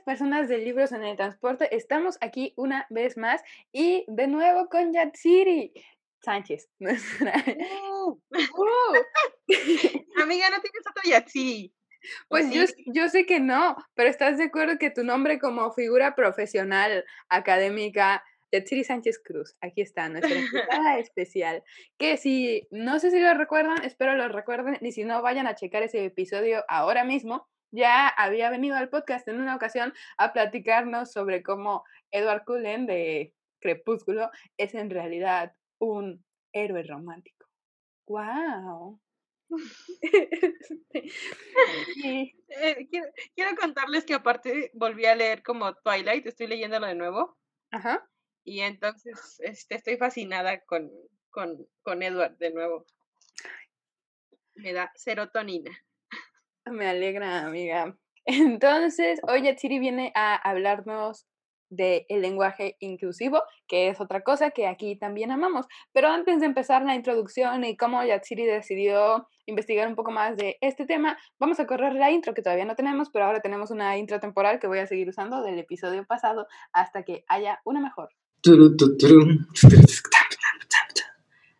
[0.00, 1.74] personas de libros en el transporte.
[1.74, 5.72] Estamos aquí una vez más y de nuevo con Yatsiri
[6.22, 6.68] Sánchez.
[8.02, 9.48] Uh, uh.
[10.22, 11.72] Amiga, no tienes otro Yatsiri.
[12.28, 16.14] Pues yo, yo, sé que no, pero ¿estás de acuerdo que tu nombre como figura
[16.14, 21.62] profesional, académica, Yatsiri Sánchez Cruz, aquí está nuestra invitada especial,
[21.98, 25.54] que si, no sé si lo recuerdan, espero lo recuerden, y si no, vayan a
[25.54, 31.12] checar ese episodio ahora mismo, ya había venido al podcast en una ocasión a platicarnos
[31.12, 37.46] sobre cómo Edward Cullen de Crepúsculo es en realidad un héroe romántico.
[38.06, 39.00] ¡Wow!
[42.02, 42.88] Eh,
[43.34, 47.38] quiero, contarles que aparte volví a leer como Twilight, estoy leyéndolo de nuevo.
[47.70, 48.08] Ajá.
[48.44, 50.90] Y entonces este, estoy fascinada con,
[51.30, 52.86] con, con Edward de nuevo.
[54.54, 55.70] Me da serotonina.
[56.66, 57.96] Me alegra, amiga.
[58.26, 61.26] Entonces, hoy Yatsiri viene a hablarnos
[61.70, 65.66] del lenguaje inclusivo, que es otra cosa que aquí también amamos.
[65.92, 70.58] Pero antes de empezar la introducción y cómo Yatsiri decidió investigar un poco más de
[70.60, 73.96] este tema, vamos a correr la intro que todavía no tenemos, pero ahora tenemos una
[73.96, 78.10] intro temporal que voy a seguir usando del episodio pasado hasta que haya una mejor.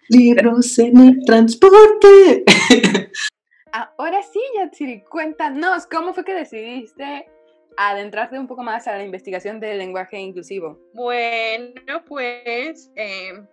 [0.08, 2.44] Libros en el transporte.
[3.72, 7.28] Ahora sí, Yatsiri, cuéntanos, ¿cómo fue que decidiste
[7.76, 10.78] adentrarte un poco más a la investigación del lenguaje inclusivo?
[10.92, 13.46] Bueno, pues em,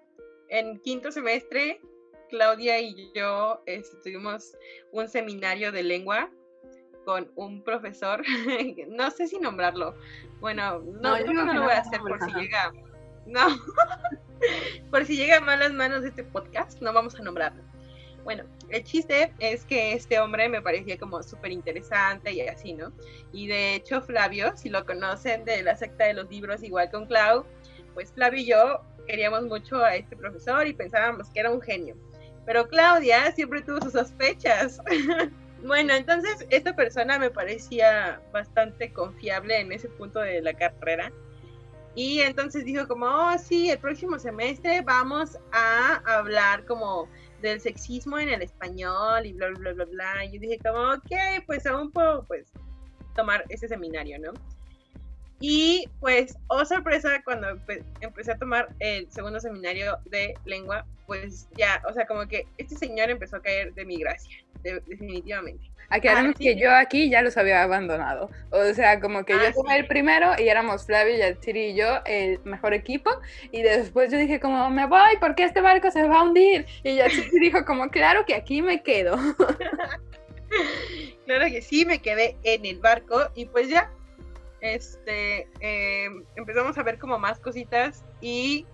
[0.49, 1.79] en quinto semestre,
[2.29, 4.57] Claudia y yo este, tuvimos
[4.91, 6.29] un seminario de lengua
[7.05, 8.23] con un profesor,
[8.89, 9.95] no sé si nombrarlo,
[10.39, 12.73] bueno, no, no, no lo voy a hacer por si llega,
[13.25, 13.47] no,
[14.91, 17.63] por si llega a malas manos de este podcast, no vamos a nombrarlo.
[18.27, 22.91] Bueno, el chiste es que este hombre me parecía como súper interesante y así, ¿no?
[23.31, 27.05] Y de hecho Flavio, si lo conocen de la secta de los libros igual con
[27.05, 27.45] Clau,
[27.93, 31.95] pues Flavio y yo queríamos mucho a este profesor y pensábamos que era un genio.
[32.45, 34.81] Pero Claudia siempre tuvo sus sospechas.
[35.63, 41.13] bueno, entonces esta persona me parecía bastante confiable en ese punto de la carrera.
[41.95, 47.07] Y entonces dijo como, oh sí, el próximo semestre vamos a hablar como
[47.41, 51.45] del sexismo en el español y bla, bla, bla, bla, Y yo dije como, ok,
[51.45, 52.51] pues aún puedo, pues,
[53.15, 54.33] tomar ese seminario, ¿no?
[55.39, 57.47] Y pues, oh sorpresa, cuando
[58.01, 62.75] empecé a tomar el segundo seminario de lengua, pues ya, o sea, como que este
[62.75, 65.69] señor empezó a caer de mi gracia, definitivamente.
[65.89, 68.29] Aclaramos ah, que yo aquí ya los había abandonado.
[68.49, 72.01] O sea, como que yo ah, tomé el primero y éramos Flavio, Yatsiri y yo
[72.05, 73.09] el mejor equipo.
[73.51, 76.65] Y después yo dije como, me voy porque este barco se va a hundir.
[76.83, 79.17] Y Yatsiri dijo como, claro que aquí me quedo.
[81.25, 83.89] claro que sí, me quedé en el barco y pues ya,
[84.61, 88.65] este, em, empezamos a ver como más cositas y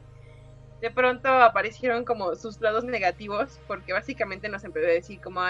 [0.82, 5.42] de pronto aparecieron como sus lados negativos porque básicamente nos empezó a decir como,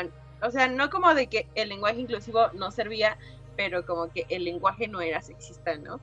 [0.42, 3.18] o sea, no como de que el lenguaje inclusivo no servía,
[3.56, 6.00] pero como que el lenguaje no era sexista, ¿no?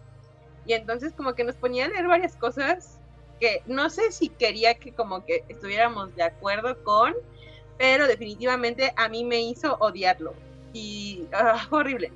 [0.67, 2.99] Y entonces como que nos ponía a leer varias cosas
[3.41, 7.15] que no sé si quería que como que estuviéramos de acuerdo con,
[7.79, 10.35] pero definitivamente a mí me hizo odiarlo
[10.73, 12.13] y ah, horrible.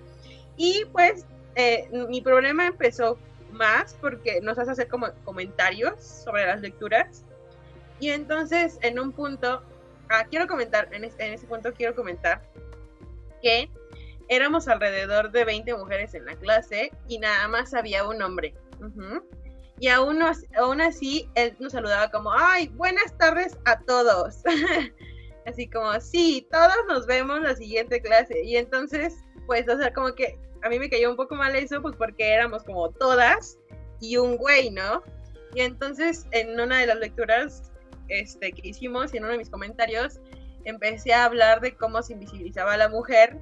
[0.57, 1.27] Y pues
[1.57, 3.19] eh, mi problema empezó
[3.53, 7.25] más porque nos hace hacer como comentarios sobre las lecturas
[8.01, 9.63] y entonces en un punto
[10.09, 12.43] ah, quiero comentar, en, ese punto quiero comentar
[13.43, 13.71] que
[14.29, 18.55] éramos alrededor de 20 mujeres en la clase y nada más había un hombre.
[19.81, 20.21] Y aún,
[20.57, 24.43] aún así, él nos saludaba como, ay, buenas tardes a todos.
[25.47, 28.45] Así como, sí, todos nos vemos la siguiente clase.
[28.45, 29.15] Y entonces,
[29.47, 32.33] pues, o sea, como que a mí me cayó un poco mal eso, pues porque
[32.33, 33.59] éramos como todas
[34.01, 35.03] y un güey, ¿no?
[35.55, 37.71] Y entonces, en una de las lecturas
[38.09, 40.21] este, que hicimos y en uno de mis comentarios
[40.65, 43.39] empecé a hablar de cómo se invisibilizaba a la mujer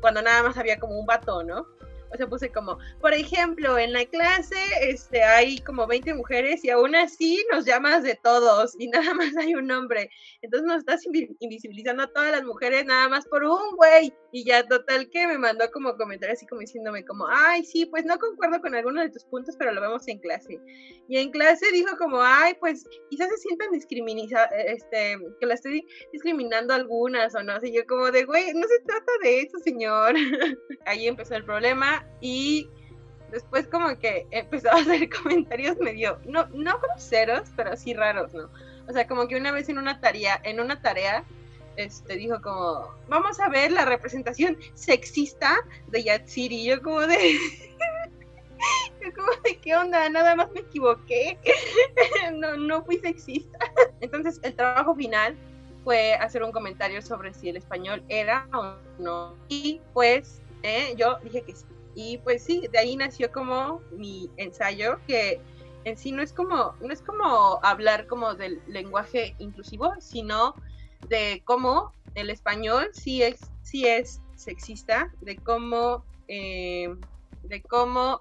[0.00, 1.66] cuando nada más había como un vato, ¿no?
[2.14, 6.70] O sea, puse como, por ejemplo, en la clase este, hay como 20 mujeres y
[6.70, 10.10] aún así nos llamas de todos y nada más hay un hombre.
[10.40, 11.02] Entonces nos estás
[11.40, 14.14] invisibilizando a todas las mujeres nada más por un güey.
[14.30, 18.04] Y ya total que me mandó como comentario así como diciéndome como, ay, sí, pues
[18.04, 20.60] no concuerdo con alguno de tus puntos, pero lo vemos en clase.
[21.08, 25.86] Y en clase dijo como, ay, pues quizás se sientan discriminadas, este, que la estoy
[26.12, 27.52] discriminando algunas o no.
[27.52, 30.14] Así yo como de, güey, no se trata de eso, señor.
[30.86, 32.68] Ahí empezó el problema y
[33.30, 38.48] después como que empezó a hacer comentarios medio, no, no groseros, pero sí raros, ¿no?
[38.88, 41.24] O sea, como que una vez en una tarea, en una tarea,
[41.76, 45.56] este, dijo como, vamos a ver la representación sexista
[45.88, 46.56] de Yatsiri.
[46.56, 47.38] Y yo como de...
[49.16, 50.08] ¿Cómo de qué onda?
[50.08, 51.38] Nada más me equivoqué.
[52.34, 53.58] no, no fui sexista.
[54.00, 55.36] Entonces, el trabajo final
[55.82, 59.36] fue hacer un comentario sobre si el español era o no.
[59.48, 61.64] Y pues eh, yo dije que sí.
[61.94, 65.40] Y pues sí, de ahí nació como mi ensayo, que
[65.84, 70.54] en sí no es como, no es como hablar como del lenguaje inclusivo, sino
[71.08, 76.94] de cómo el español sí es, sí es sexista, de cómo, eh,
[77.42, 78.20] de cómo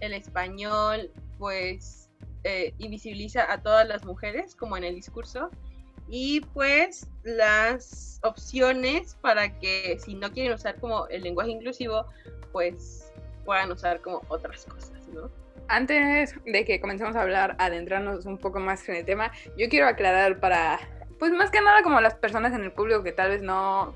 [0.00, 2.10] el español pues
[2.44, 5.50] eh, invisibiliza a todas las mujeres como en el discurso
[6.08, 12.06] y pues las opciones para que si no quieren usar como el lenguaje inclusivo
[12.54, 13.12] pues
[13.44, 15.28] puedan usar como otras cosas, ¿no?
[15.66, 19.88] Antes de que comencemos a hablar, adentrarnos un poco más en el tema, yo quiero
[19.88, 20.78] aclarar para,
[21.18, 23.92] pues más que nada como las personas en el público que tal vez no,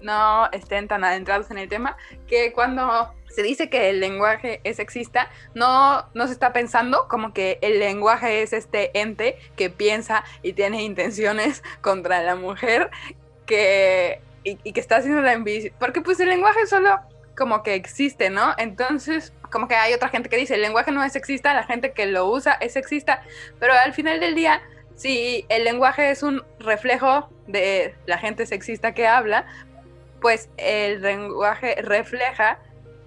[0.00, 1.96] no estén tan adentrados en el tema,
[2.26, 7.32] que cuando se dice que el lenguaje es sexista, no, no se está pensando como
[7.32, 12.90] que el lenguaje es este ente que piensa y tiene intenciones contra la mujer
[13.46, 15.70] que, y, y que está haciendo la envidia.
[15.78, 16.98] Porque pues el lenguaje solo
[17.36, 18.54] como que existe, ¿no?
[18.58, 21.92] Entonces, como que hay otra gente que dice, el lenguaje no es sexista, la gente
[21.92, 23.22] que lo usa es sexista,
[23.58, 24.62] pero al final del día,
[24.94, 29.46] si el lenguaje es un reflejo de la gente sexista que habla,
[30.20, 32.58] pues el lenguaje refleja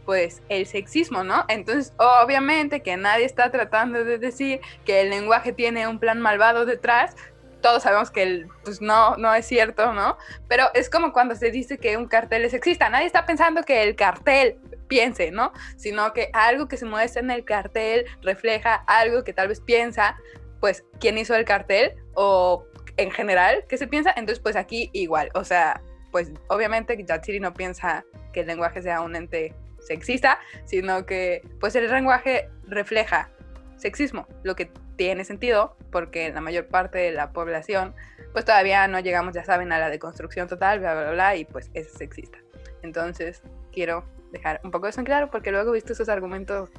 [0.05, 1.43] pues el sexismo, ¿no?
[1.49, 6.65] Entonces, obviamente que nadie está tratando de decir que el lenguaje tiene un plan malvado
[6.65, 7.17] detrás,
[7.67, 10.17] todos sabemos que el, pues no, no es cierto, ¿no?
[10.47, 12.87] Pero es como cuando se dice que un cartel es sexista.
[12.87, 15.51] Nadie está pensando que el cartel piense, ¿no?
[15.75, 20.15] Sino que algo que se muestra en el cartel refleja algo que tal vez piensa,
[20.61, 22.63] pues, quién hizo el cartel o
[22.95, 24.11] en general qué se piensa.
[24.15, 25.81] Entonces, pues aquí igual, o sea,
[26.13, 31.75] pues obviamente Yatsiri no piensa que el lenguaje sea un ente sexista, sino que pues
[31.75, 33.29] el lenguaje refleja
[33.75, 37.95] sexismo, lo que tiene sentido porque la mayor parte de la población
[38.33, 41.71] pues todavía no llegamos, ya saben, a la deconstrucción total, bla, bla, bla, y pues
[41.73, 42.37] es sexista.
[42.83, 43.41] Entonces,
[43.71, 46.69] quiero dejar un poco eso en claro porque luego he visto esos argumentos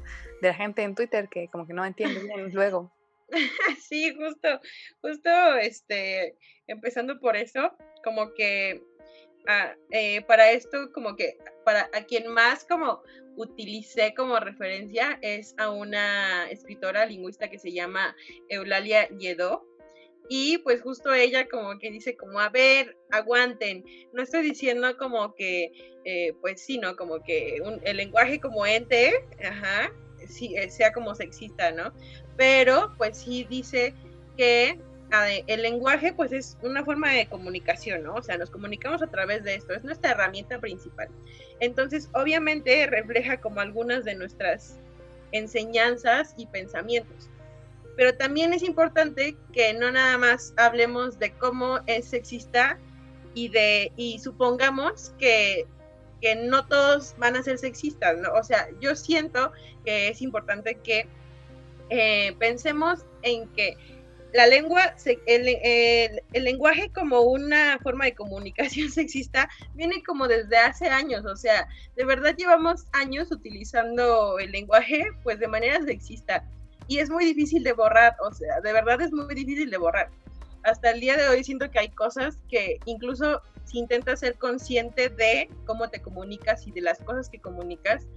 [0.41, 2.93] de la gente en Twitter que como que no entienden bien luego.
[3.79, 4.59] Sí, justo,
[5.01, 6.35] justo, este,
[6.67, 8.81] empezando por eso, como que
[9.47, 13.01] ah, eh, para esto, como que para a quien más como
[13.35, 18.15] utilicé como referencia es a una escritora lingüista que se llama
[18.49, 19.65] Eulalia Lledó.
[20.31, 23.83] Y pues justo ella como que dice como, a ver, aguanten,
[24.13, 25.71] no estoy diciendo como que,
[26.05, 26.95] eh, pues sí, ¿no?
[26.95, 29.91] Como que el lenguaje como ente, ajá,
[30.27, 31.91] sí, eh, sea como sexista, ¿no?
[32.37, 33.95] Pero pues sí dice
[34.37, 34.79] que
[35.47, 38.15] el lenguaje pues es una forma de comunicación, ¿no?
[38.15, 41.09] O sea, nos comunicamos a través de esto, es nuestra herramienta principal.
[41.59, 44.77] Entonces, obviamente refleja como algunas de nuestras
[45.31, 47.29] enseñanzas y pensamientos.
[47.95, 52.79] Pero también es importante que no nada más hablemos de cómo es sexista
[53.33, 55.65] y de y supongamos que,
[56.21, 58.31] que no todos van a ser sexistas, ¿no?
[58.33, 59.51] O sea, yo siento
[59.83, 61.07] que es importante que
[61.89, 63.75] eh, pensemos en que
[64.33, 64.95] la lengua,
[65.25, 71.67] el, lenguaje como una forma de comunicación sexista viene como desde hace años, o sea,
[71.95, 76.43] de verdad llevamos años utilizando el lenguaje pues de manera sexista
[76.87, 80.09] y es muy difícil de borrar, o sea, de verdad es muy difícil de borrar.
[80.63, 85.09] Hasta el día de hoy siento que hay cosas que incluso si intentas ser consciente
[85.09, 88.07] de cómo te comunicas y de las cosas que comunicas,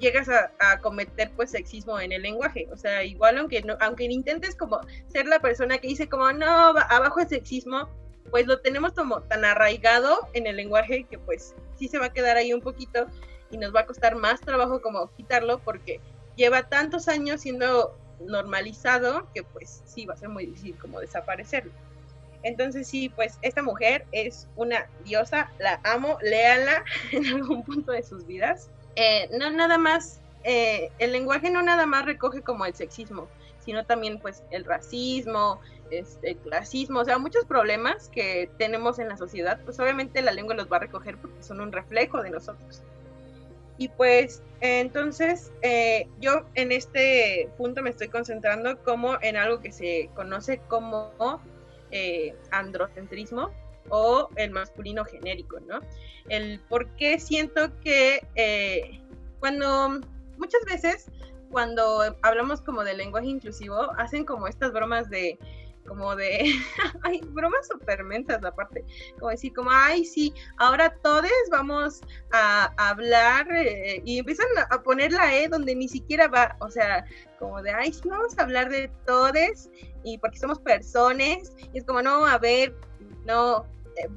[0.00, 2.66] llegas a, cometer pues sexismo en el lenguaje.
[2.72, 6.46] O sea, igual aunque no, aunque intentes como ser la persona que dice como no,
[6.46, 7.88] abajo el sexismo,
[8.30, 12.12] pues lo tenemos como tan arraigado en el lenguaje que pues sí se va a
[12.12, 13.06] quedar ahí un poquito
[13.50, 16.00] y nos va a costar más trabajo como quitarlo porque
[16.36, 21.72] lleva tantos años siendo normalizado que pues sí va a ser muy difícil como desaparecerlo.
[22.42, 28.02] Entonces sí, pues esta mujer es una diosa, la amo, léala en algún punto de
[28.02, 28.70] sus vidas.
[29.02, 33.28] Eh, no nada más, eh, el lenguaje no nada más recoge como el sexismo,
[33.64, 35.58] sino también pues el racismo,
[35.90, 40.32] este, el clasismo, o sea, muchos problemas que tenemos en la sociedad, pues obviamente la
[40.32, 42.82] lengua los va a recoger porque son un reflejo de nosotros.
[43.78, 49.72] Y pues entonces eh, yo en este punto me estoy concentrando como en algo que
[49.72, 51.40] se conoce como
[52.50, 53.50] androcentrismo,
[53.90, 55.80] o el masculino genérico, ¿no?
[56.28, 59.00] El por qué siento que eh,
[59.38, 60.00] cuando
[60.38, 61.10] muchas veces
[61.50, 65.38] cuando hablamos como de lenguaje inclusivo hacen como estas bromas de
[65.86, 66.52] como de,
[67.02, 68.84] ay, bromas súper mensas aparte,
[69.18, 72.00] como decir, como, ay, sí, ahora todos vamos
[72.32, 77.04] a, hablar eh, y empiezan a poner la E donde ni siquiera va, o sea,
[77.40, 79.68] como de, ay, sí, vamos a hablar de todes
[80.04, 82.72] y porque somos personas, y es como, no, a ver,
[83.26, 83.66] no,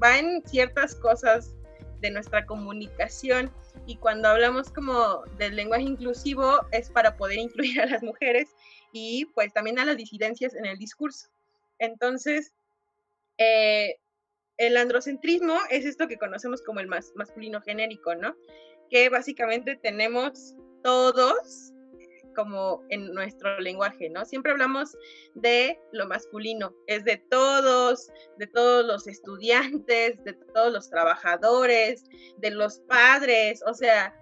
[0.02, 1.54] va en ciertas cosas
[2.00, 3.52] de nuestra comunicación
[3.86, 8.50] y cuando hablamos como del lenguaje inclusivo es para poder incluir a las mujeres
[8.92, 11.28] y pues también a las disidencias en el discurso.
[11.78, 12.52] Entonces,
[13.38, 13.96] eh,
[14.56, 18.36] el androcentrismo es esto que conocemos como el masculino genérico, ¿no?
[18.90, 21.73] Que básicamente tenemos todos
[22.34, 24.24] como en nuestro lenguaje, ¿no?
[24.24, 24.96] Siempre hablamos
[25.34, 32.04] de lo masculino, es de todos, de todos los estudiantes, de todos los trabajadores,
[32.38, 34.14] de los padres, o sea,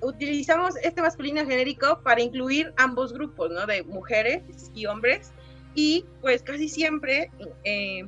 [0.00, 3.66] utilizamos este masculino genérico para incluir ambos grupos, ¿no?
[3.66, 4.42] De mujeres
[4.74, 5.32] y hombres,
[5.74, 7.30] y pues casi siempre
[7.64, 8.04] eh,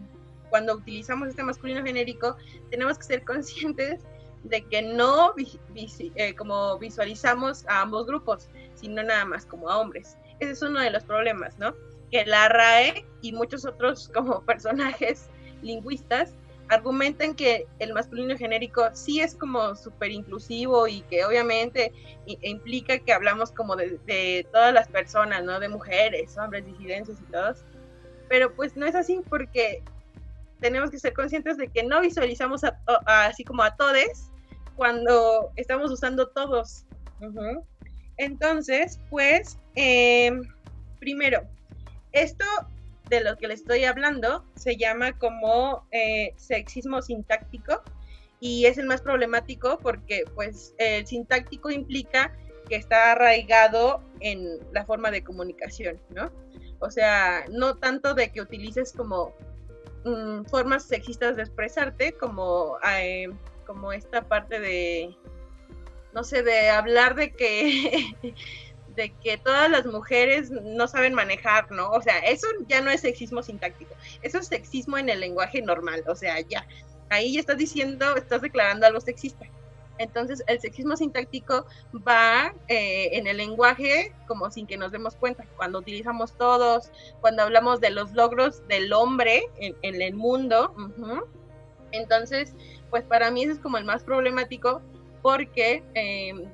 [0.50, 2.36] cuando utilizamos este masculino genérico
[2.70, 4.02] tenemos que ser conscientes
[4.42, 8.48] de que no eh, como visualizamos a ambos grupos,
[8.80, 10.16] sino nada más como a hombres.
[10.40, 11.74] Ese es uno de los problemas, ¿no?
[12.10, 15.28] Que la RAE y muchos otros como personajes
[15.62, 16.34] lingüistas
[16.70, 21.92] argumentan que el masculino genérico sí es como súper inclusivo y que obviamente
[22.26, 25.58] implica que hablamos como de, todas las personas, ¿no?
[25.58, 27.64] De mujeres, hombres, disidencias y todos.
[28.28, 29.82] Pero pues no es así porque
[30.60, 32.62] tenemos que ser conscientes de que no visualizamos
[33.04, 34.30] así como a todes
[34.76, 36.84] cuando estamos usando todos.
[38.20, 40.42] Entonces, pues, em,
[40.98, 41.40] primero,
[42.12, 42.44] esto
[43.08, 47.82] de lo que le estoy hablando se llama como eh, sexismo sintáctico
[48.38, 52.36] y es el más problemático porque pues el sintáctico implica
[52.68, 56.30] que está arraigado en la forma de comunicación, ¿no?
[56.78, 59.34] O sea, no tanto de que utilices como
[60.04, 63.30] mm, formas sexistas de expresarte como, eh,
[63.66, 65.16] como esta parte de,
[66.12, 68.14] no sé, de hablar de que
[68.96, 71.90] de que todas las mujeres no saben manejar, ¿no?
[71.90, 76.04] O sea, eso ya no es sexismo sintáctico, eso es sexismo en el lenguaje normal,
[76.08, 76.66] o sea, ya,
[77.08, 79.46] ahí ya estás diciendo, estás declarando algo sexista.
[79.98, 85.44] Entonces, el sexismo sintáctico va eh, en el lenguaje como sin que nos demos cuenta.
[85.58, 86.90] Cuando utilizamos todos,
[87.20, 90.74] cuando hablamos de los logros del hombre en, el mundo.
[91.92, 92.54] Entonces,
[92.88, 94.80] pues para mí eso es como el más problemático
[95.22, 96.44] porque em,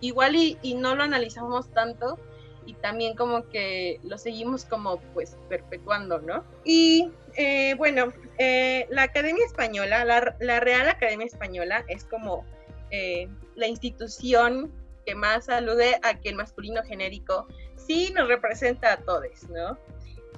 [0.00, 2.18] igual y, no lo analizamos tanto
[2.66, 6.44] y también como que lo seguimos como pues perpetuando, ¿no?
[6.64, 12.44] Y eh, bueno, eh, la Academia Española, la, Real Academia Española es como
[12.90, 14.70] eh, la institución
[15.06, 17.46] que más alude a que el masculino genérico
[17.76, 19.78] sí nos representa a todos, ¿no?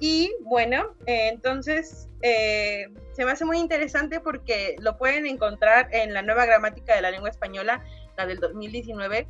[0.03, 6.47] Y bueno, entonces se me hace muy interesante porque lo pueden encontrar en la nueva
[6.47, 7.85] gramática de la lengua española,
[8.17, 9.27] la del 2019,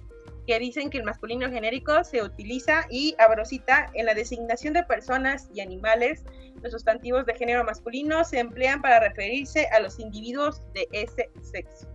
[0.48, 5.50] que dicen que el masculino genérico se utiliza y abrosita en la designación de personas
[5.54, 6.24] y animales.
[6.62, 11.86] Los sustantivos de género masculino se emplean para referirse a los individuos de ese sexo.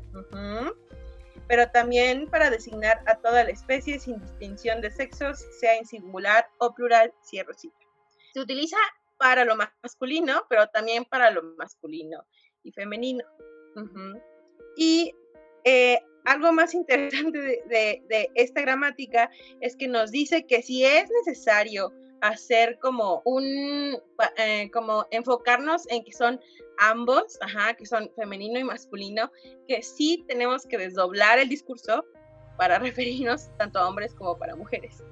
[1.48, 6.46] Pero también para designar a toda la especie sin distinción de sexos, sea en singular
[6.58, 7.85] o plural, cierro cita.
[8.36, 8.76] Se utiliza
[9.16, 12.22] para lo masculino, pero también para lo masculino
[12.62, 13.24] y femenino.
[14.76, 15.14] Y
[15.64, 19.30] eh, algo más interesante de, esta gramática
[19.62, 23.98] es que nos dice que si es necesario hacer como un,
[24.36, 26.38] eh, como enfocarnos en que son
[26.76, 29.32] ambos, ajá, que son femenino y masculino,
[29.66, 32.04] que sí tenemos que desdoblar el discurso
[32.58, 35.02] para referirnos tanto a hombres como para mujeres.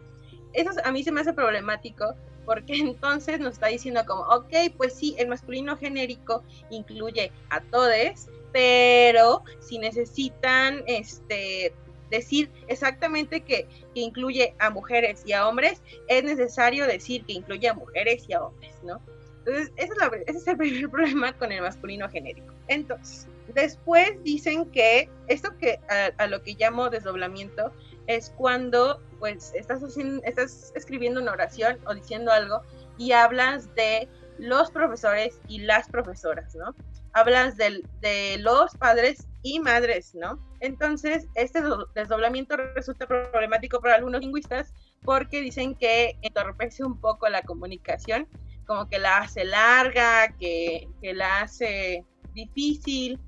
[0.52, 2.14] Eso a mí se me hace problemático
[2.44, 8.28] porque entonces nos está diciendo como, ok, pues sí, el masculino genérico incluye a todes,
[8.52, 11.74] pero si necesitan este,
[12.10, 17.74] decir exactamente que, incluye a mujeres y a hombres, es necesario decir que incluye a
[17.74, 19.00] mujeres y a hombres, ¿no?
[19.38, 19.92] Entonces, ese
[20.26, 22.52] es, el primer problema con el masculino genérico.
[22.68, 25.80] Entonces, después dicen que esto que
[26.18, 27.72] a, lo que llamo desdoblamiento
[28.06, 32.62] es cuando pues estás, haciendo, estás escribiendo una oración o diciendo algo
[32.98, 34.08] y hablas de
[34.38, 36.74] los profesores y las profesoras, ¿no?
[37.14, 40.38] hablas de los padres y madres, ¿no?
[40.60, 41.62] Entonces, este
[41.94, 44.72] desdoblamiento resulta problemático para algunos lingüistas
[45.02, 48.26] porque dicen que entorpece un poco la comunicación,
[48.66, 53.20] como que la hace larga, que, la hace difícil.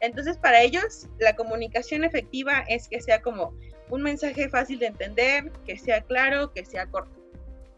[0.00, 3.54] Entonces, para ellos, la comunicación efectiva es que sea como
[3.90, 7.14] un mensaje fácil de entender, que sea claro, que sea corto.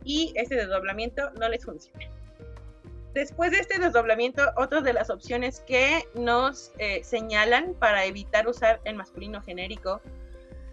[0.04, 2.10] Y este desdoblamiento no les funciona.
[3.14, 8.80] después de este desdoblamiento, otra de las opciones que nos eh, señalan para evitar usar
[8.84, 10.02] el masculino genérico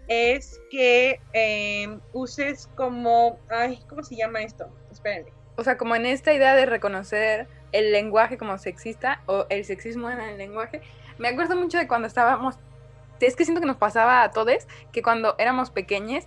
[0.08, 4.68] es que em, uses como, ay, ¿cómo se llama esto?
[4.92, 5.32] Espérenme.
[5.56, 10.08] O sea, como en esta idea de reconocer el lenguaje como sexista o el sexismo
[10.08, 10.80] en el lenguaje,
[11.18, 12.54] me acuerdo mucho de cuando estábamos,
[13.20, 16.24] es que siento que nos pasaba a todos, que cuando éramos pequeños,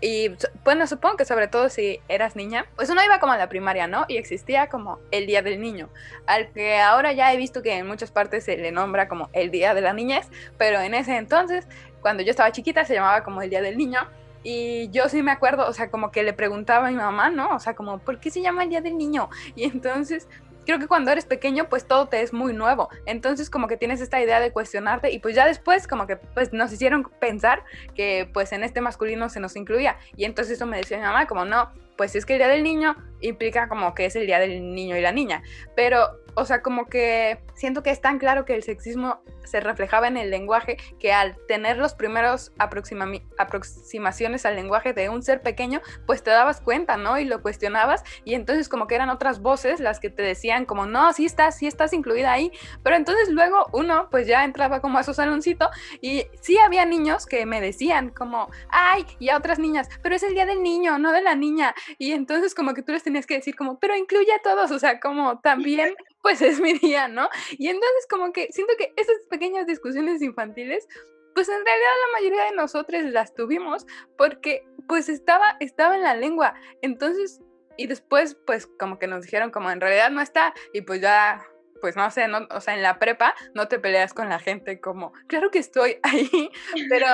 [0.00, 0.30] y
[0.64, 3.86] bueno, supongo que sobre todo si eras niña, pues uno iba como a la primaria,
[3.86, 4.06] ¿no?
[4.08, 5.88] Y existía como el Día del Niño,
[6.26, 9.50] al que ahora ya he visto que en muchas partes se le nombra como el
[9.50, 11.66] Día de la Niñez, pero en ese entonces,
[12.00, 14.00] cuando yo estaba chiquita, se llamaba como el Día del Niño.
[14.44, 17.56] Y yo sí me acuerdo, o sea, como que le preguntaba a mi mamá, ¿no?
[17.56, 19.28] O sea, como, ¿por qué se llama el Día del Niño?
[19.56, 20.28] Y entonces
[20.68, 22.90] creo que cuando eres pequeño pues todo te es muy nuevo.
[23.06, 26.52] Entonces como que tienes esta idea de cuestionarte y pues ya después como que pues
[26.52, 29.96] nos hicieron pensar que pues en este masculino se nos incluía.
[30.14, 32.62] Y entonces eso me decía mi mamá como no, pues es que el día del
[32.62, 35.42] niño implica como que es el día del niño y la niña.
[35.76, 40.06] Pero o sea, como que siento que es tan claro que el sexismo se reflejaba
[40.06, 45.80] en el lenguaje que al tener los primeros aproximaciones al lenguaje de un ser pequeño,
[46.06, 47.18] pues te dabas cuenta, ¿no?
[47.18, 50.86] Y lo cuestionabas y entonces como que eran otras voces las que te decían como,
[50.86, 52.52] no, sí estás, sí estás incluida ahí,
[52.84, 57.26] pero entonces luego uno pues ya entraba como a su saloncito y sí había niños
[57.26, 60.98] que me decían como, ay, y a otras niñas, pero es el día del niño,
[60.98, 61.74] no de la niña.
[61.98, 64.78] Y entonces como que tú les tenías que decir como, pero incluye a todos, o
[64.78, 67.28] sea, como también pues es mi día, ¿no?
[67.52, 70.86] Y entonces como que siento que esas pequeñas discusiones infantiles,
[71.34, 76.16] pues en realidad la mayoría de nosotros las tuvimos porque pues estaba, estaba en la
[76.16, 76.54] lengua.
[76.82, 77.40] Entonces,
[77.76, 81.46] y después pues como que nos dijeron como en realidad no está y pues ya
[81.80, 84.80] pues no sé, no, o sea, en la prepa no te peleas con la gente
[84.80, 86.50] como, claro que estoy ahí,
[86.88, 87.06] pero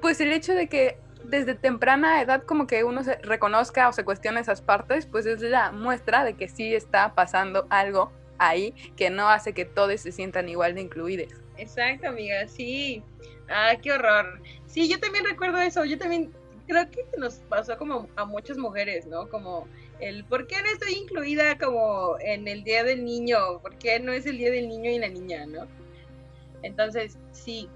[0.00, 4.04] pues el hecho de que desde temprana edad como que uno se reconozca o se
[4.04, 9.10] cuestione esas partes, pues es la muestra de que sí está pasando algo ahí que
[9.10, 11.32] no hace que todos se sientan igual de incluidos.
[11.56, 13.02] Exacto, amiga, sí.
[13.48, 14.40] Ah, qué horror.
[14.66, 15.84] Sí, yo también recuerdo eso.
[15.84, 16.32] Yo también
[16.66, 19.28] creo que nos pasó como a muchas mujeres, ¿no?
[19.28, 19.68] Como
[20.00, 23.60] el ¿por qué no estoy incluida como en el Día del Niño?
[23.60, 25.66] ¿Por qué no es el Día del Niño y la niña, no?
[26.62, 27.68] Entonces, sí.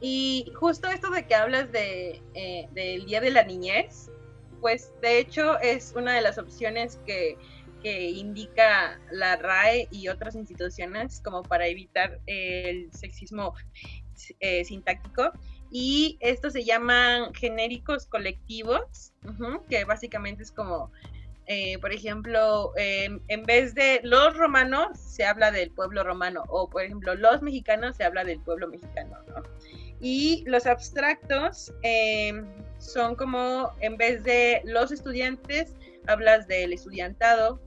[0.00, 4.10] Y justo esto de que hablas de, eh, del Día de la Niñez,
[4.60, 7.36] pues de hecho es una de las opciones que
[7.82, 13.54] indica la RAE y otras instituciones como para evitar el sexismo
[14.40, 15.32] eh, sintáctico.
[15.70, 19.12] Y estos se llaman genéricos colectivos,
[19.68, 20.90] que básicamente es como,
[21.46, 26.68] eh, por ejemplo, em, en vez de los romanos se habla del pueblo romano, o
[26.68, 29.16] por ejemplo, los mexicanos se habla del pueblo mexicano,
[30.00, 32.46] Y los abstractos em,
[32.78, 35.74] son como, en vez de los estudiantes,
[36.06, 37.60] hablas del estudiantado,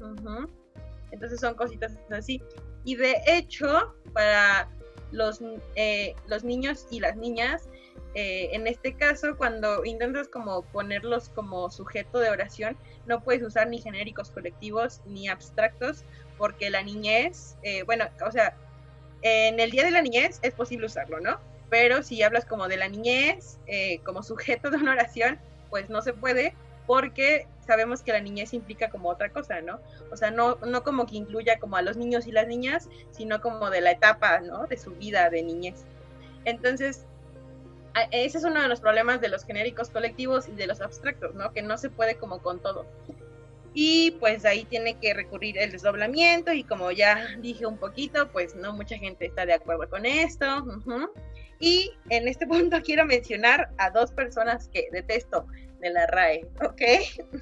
[1.12, 2.42] entonces son cositas así.
[2.84, 4.68] Y de hecho, para
[5.12, 5.42] los,
[5.76, 7.70] eh, los niños y las niñas,
[8.16, 13.68] eh, en este caso, cuando intentas como ponerlos como sujeto de oración, no puedes usar
[13.68, 16.04] ni genéricos colectivos ni abstractos,
[16.38, 18.58] porque la niñez, eh, bueno, o sea,
[19.22, 21.40] en el día de la niñez es posible usarlo, ¿no?
[21.74, 23.58] Pero si hablas como de la niñez,
[24.04, 25.40] como sujeto de una oración,
[25.72, 26.54] pues no se puede,
[26.86, 29.80] porque sabemos que la niñez implica como otra cosa, ¿no?
[30.12, 33.42] O sea, no, no como que incluya como a los niños y las niñas, sino
[33.42, 34.68] como de la etapa, ¿no?
[34.68, 35.84] De su vida de niñez.
[36.46, 37.08] Entonces,
[38.12, 41.54] ese es uno de los problemas de los genéricos colectivos y de los abstractos, ¿no?
[41.54, 42.86] Que no se puede como con todo.
[43.74, 48.54] Y pues ahí tiene que recurrir el desdoblamiento y como ya dije un poquito, pues
[48.54, 50.46] no mucha gente está de acuerdo con esto.
[51.60, 55.46] Y en este punto quiero mencionar a dos personas que detesto
[55.80, 56.82] de la RAE, ¿ok?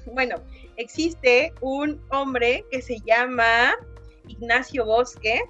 [0.12, 0.36] Bueno,
[0.76, 3.74] existe un hombre que se llama
[4.28, 5.40] Ignacio Bosque.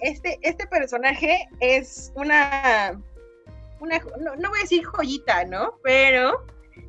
[0.00, 3.00] este, este personaje es una,
[3.80, 5.78] una no, voy a decir joyita, ¿no?
[5.82, 6.46] Pero,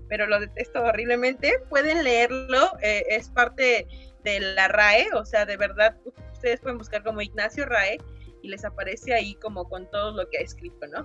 [0.08, 1.60] pero lo detesto horriblemente.
[1.70, 3.88] Pueden leerlo, eh, es parte
[4.24, 5.98] de la RAE, o sea, de verdad,
[6.34, 7.98] ustedes pueden buscar como Ignacio RAE
[8.46, 11.04] y les aparece ahí como con todo lo que ha escrito, ¿no?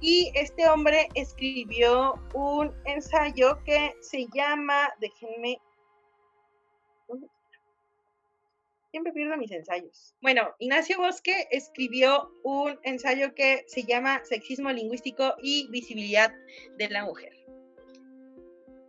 [0.00, 5.58] Y este hombre escribió un ensayo que se llama, déjenme,
[8.90, 10.14] siempre pierdo mis ensayos.
[10.20, 16.32] Bueno, Ignacio Bosque escribió un ensayo que se llama Sexismo Lingüístico y Visibilidad
[16.76, 17.32] de la Mujer.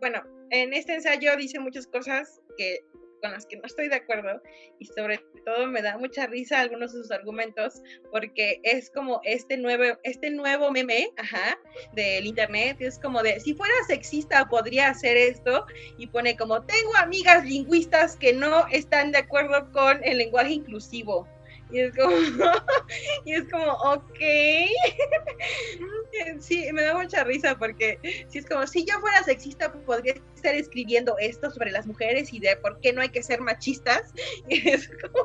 [0.00, 2.80] Bueno, en este ensayo dice muchas cosas que
[3.20, 4.40] con las que no estoy de acuerdo
[4.78, 9.56] y sobre todo me da mucha risa algunos de sus argumentos porque es como este
[9.56, 11.58] nuevo, este nuevo meme ajá,
[11.92, 16.96] del internet, es como de, si fuera sexista podría hacer esto y pone como, tengo
[16.96, 21.26] amigas lingüistas que no están de acuerdo con el lenguaje inclusivo.
[21.70, 22.10] Y es como,
[23.24, 24.18] y es como, ok.
[26.40, 30.54] sí, me da mucha risa porque si es como, si yo fuera sexista, podría estar
[30.54, 34.12] escribiendo esto sobre las mujeres y de por qué no hay que ser machistas.
[34.48, 35.24] Y es como,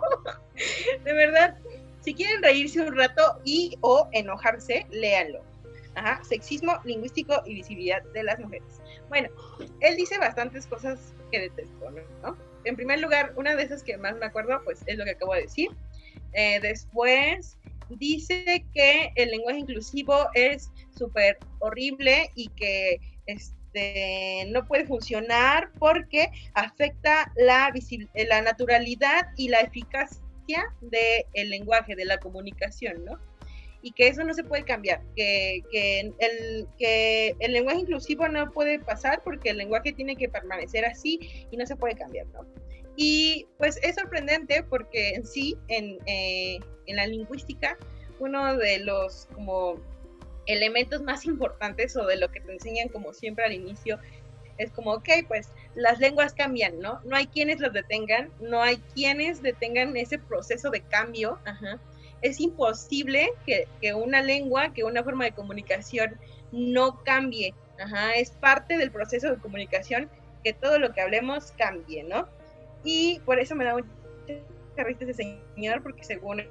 [1.03, 1.58] de verdad,
[2.01, 5.41] si quieren reírse un rato y o enojarse, léanlo.
[5.95, 8.82] Ajá, sexismo lingüístico y visibilidad de las mujeres.
[9.10, 9.29] Bueno,
[9.79, 12.36] él dice bastantes cosas que detesto, ¿no?
[12.65, 15.34] En primer lugar, una de esas que más me acuerdo, pues es lo que acabo
[15.34, 15.69] de decir,
[16.34, 17.58] eh, después
[17.89, 26.30] dice que el lenguaje inclusivo es súper horrible y que este, no puede funcionar porque
[26.54, 27.72] afecta la,
[28.30, 30.22] la naturalidad y la eficacia
[30.82, 33.19] del lenguaje, de la comunicación, ¿no?
[33.82, 38.50] Y que eso no se puede cambiar, que, que, el, que el lenguaje inclusivo no
[38.52, 42.46] puede pasar porque el lenguaje tiene que permanecer así y no se puede cambiar, ¿no?
[42.95, 47.77] Y pues es sorprendente porque en sí, en, eh, en la lingüística,
[48.19, 49.75] uno de los como
[50.45, 53.99] elementos más importantes o de lo que te enseñan como siempre al inicio
[54.58, 56.99] es como, ok, pues las lenguas cambian, ¿no?
[57.06, 61.39] No hay quienes los detengan, no hay quienes detengan ese proceso de cambio.
[62.21, 66.19] Es imposible que, que, una lengua, que una forma de comunicación
[66.51, 67.53] no cambie.
[67.79, 68.13] Ajá.
[68.13, 70.10] Es parte del proceso de comunicación
[70.43, 72.27] que todo lo que hablemos cambie, ¿no?
[72.84, 75.13] Y por eso me da mucha risa ese
[75.56, 76.43] señor, porque según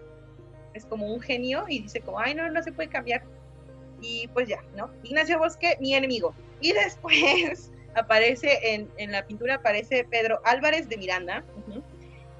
[0.75, 3.23] es como un genio y dice como, ay, no, no se puede cambiar.
[4.01, 4.90] Y pues ya, ¿no?
[5.03, 6.35] Ignacio Bosque, mi enemigo.
[6.61, 11.45] Y después aparece en, en la pintura, aparece Pedro Álvarez de Miranda,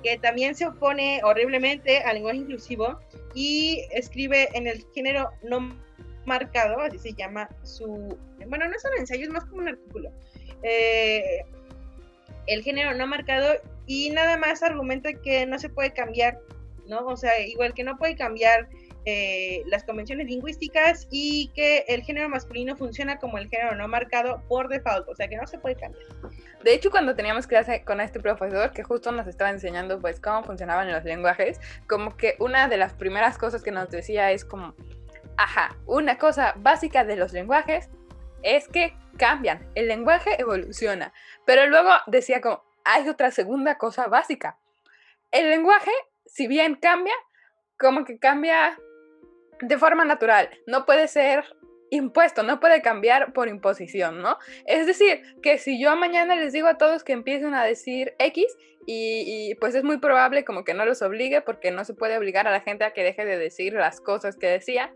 [0.02, 2.98] que también se opone horriblemente al lenguaje inclusivo
[3.35, 5.76] y escribe en el género no
[6.24, 8.16] marcado, así se llama su,
[8.48, 10.11] bueno, no es un ensayo, es más como un artículo.
[10.62, 11.44] Eh,
[12.46, 13.55] el género no marcado
[13.87, 16.38] y nada más argumenta que no se puede cambiar,
[16.87, 17.07] ¿no?
[17.07, 18.68] O sea, igual que no puede cambiar
[19.05, 24.44] eh, las convenciones lingüísticas y que el género masculino funciona como el género no marcado
[24.48, 26.05] por default, o sea que no se puede cambiar.
[26.62, 30.44] De hecho, cuando teníamos clase con este profesor que justo nos estaba enseñando pues cómo
[30.44, 34.76] funcionaban los lenguajes, como que una de las primeras cosas que nos decía es como,
[35.37, 37.90] ajá, una cosa básica de los lenguajes
[38.44, 41.12] es que cambian, el lenguaje evoluciona,
[41.46, 44.59] pero luego decía como, hay otra segunda cosa básica.
[45.31, 45.90] El lenguaje,
[46.27, 47.14] si bien cambia,
[47.79, 48.79] como que cambia
[49.61, 51.44] de forma natural, no puede ser
[51.90, 54.38] impuesto, no puede cambiar por imposición, ¿no?
[54.66, 58.46] Es decir, que si yo mañana les digo a todos que empiecen a decir X
[58.87, 62.16] y, y, pues es muy probable como que no los obligue porque no se puede
[62.16, 64.92] obligar a la gente a que deje de decir las cosas que decía,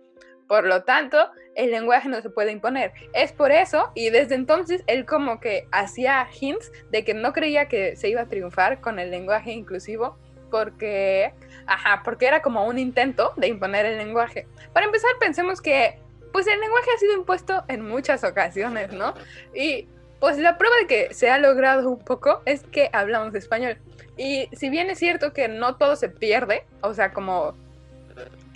[0.48, 1.18] por lo tanto,
[1.54, 2.92] el lenguaje no se puede imponer.
[3.12, 7.68] Es por eso, y desde entonces él como que hacía hints de que no creía
[7.68, 10.18] que se iba a triunfar con el lenguaje inclusivo,
[10.50, 11.34] porque,
[11.66, 14.46] ajá, porque era como un intento de imponer el lenguaje.
[14.72, 15.98] Para empezar, pensemos que,
[16.32, 19.14] pues el lenguaje ha sido impuesto en muchas ocasiones, ¿no?
[19.54, 19.88] Y
[20.20, 23.78] pues la prueba de que se ha logrado un poco es que hablamos español.
[24.16, 27.54] Y si bien es cierto que no todo se pierde, o sea, como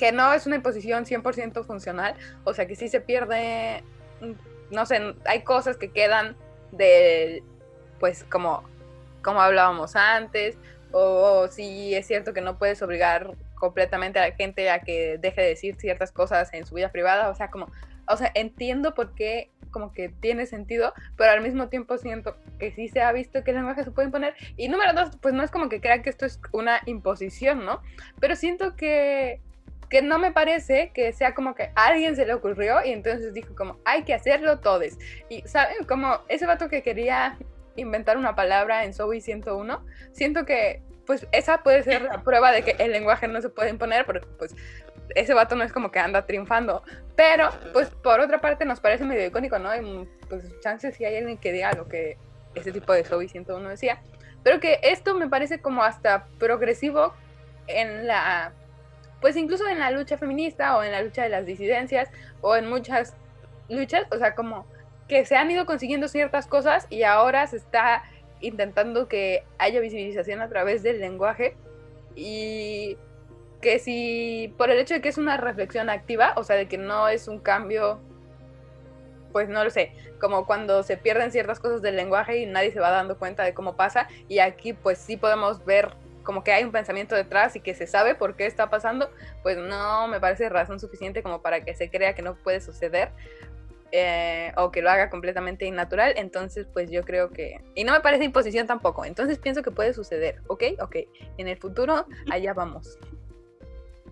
[0.01, 3.85] que no es una imposición 100% funcional, o sea que sí se pierde,
[4.23, 6.37] mm, no sé, hay cosas que quedan
[6.73, 7.43] de,
[7.99, 8.65] pues como,
[9.23, 10.57] hablábamos antes,
[10.91, 15.43] o, si es cierto que no puedes obligar completamente a la gente a que deje
[15.43, 17.71] de decir ciertas cosas en su vida privada, o sea, como,
[18.09, 22.73] o sea, entiendo por qué como que tiene sentido, pero al mismo tiempo siento que
[22.73, 24.35] sí se ha visto que el lenguaje se puede imponer.
[24.57, 27.81] Y número dos, pues no es como que crea que esto es una imposición, ¿no?
[28.19, 29.41] Pero siento que
[29.91, 33.55] que no me parece que sea como que alguien se le ocurrió y entonces dijo
[33.57, 34.97] como hay que hacerlo todos.
[35.29, 37.37] Y saben, como ese vato que quería
[37.77, 42.63] inventar una palabra en Zoe 101, siento que pues esa puede ser la prueba de
[42.63, 44.55] que el lenguaje no se puede imponer, porque pues
[45.17, 46.85] ese vato no es como que anda triunfando.
[47.17, 49.75] Pero, pues por otra parte nos parece medio icónico, ¿no?
[49.75, 52.17] Y, pues chances si hay alguien que diga lo que
[52.55, 54.01] ese tipo de Zoe 101 decía.
[54.45, 57.13] Pero que esto me parece como hasta progresivo
[57.67, 58.53] en la
[59.21, 62.09] pues incluso en la lucha feminista o en la lucha de las disidencias
[62.41, 63.15] o en muchas
[63.69, 64.67] luchas, o sea, como
[65.09, 68.05] que se han ido consiguiendo ciertas cosas y ahora se está
[68.41, 71.57] intentando que haya visibilización a través del lenguaje
[72.15, 72.97] y
[73.61, 76.79] que si por el hecho de que es una reflexión activa, o sea, de que
[76.79, 78.01] no es un cambio
[79.33, 82.81] pues no lo sé, como cuando se pierden ciertas cosas del lenguaje y nadie se
[82.81, 85.91] va dando cuenta de cómo pasa y aquí pues sí podemos ver
[86.23, 89.11] como que hay un pensamiento detrás y que se sabe por qué está pasando,
[89.43, 93.11] pues no me parece razón suficiente como para que se crea que no puede suceder
[93.93, 96.15] eh, o que lo haga completamente innatural.
[96.17, 97.61] Entonces, pues yo creo que...
[97.75, 99.05] Y no me parece imposición tampoco.
[99.05, 100.65] Entonces pienso que puede suceder, ¿ok?
[100.81, 100.97] Ok.
[101.39, 102.99] En el futuro, allá vamos.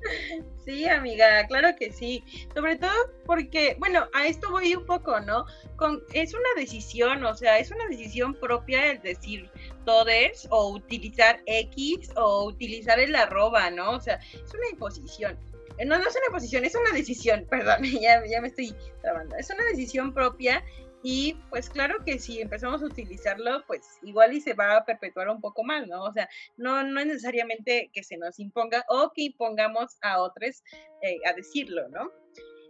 [0.65, 2.23] Sí, amiga, claro que sí.
[2.55, 2.93] Sobre todo
[3.25, 5.47] porque, bueno, a esto voy un poco, ¿no?
[5.77, 9.51] Con, es una decisión, o sea, es una decisión propia el decir
[9.87, 13.93] todes o utilizar X o utilizar el arroba, ¿no?
[13.93, 15.39] O sea, es una imposición.
[15.79, 19.37] Eh, no, no es una imposición, es una decisión, perdón, ya, ya me estoy trabando.
[19.37, 20.63] Es una decisión propia
[21.03, 25.29] y pues claro que si empezamos a utilizarlo, pues igual y se va a perpetuar
[25.29, 26.05] un poco mal, ¿no?
[26.05, 30.63] O sea, no, no es necesariamente que se nos imponga o que impongamos a otros
[31.03, 32.11] eh, a decirlo, ¿no?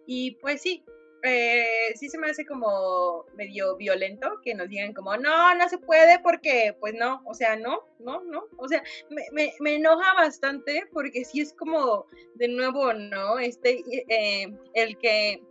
[0.07, 0.85] Y pues sí,
[1.23, 5.79] eh, sí se me hace como medio violento que nos digan como, no, no se
[5.79, 10.15] puede porque, pues no, o sea, no, no, no, o sea, me, me, me enoja
[10.15, 13.39] bastante porque sí es como, de nuevo, ¿no?
[13.39, 15.43] Este, eh, el que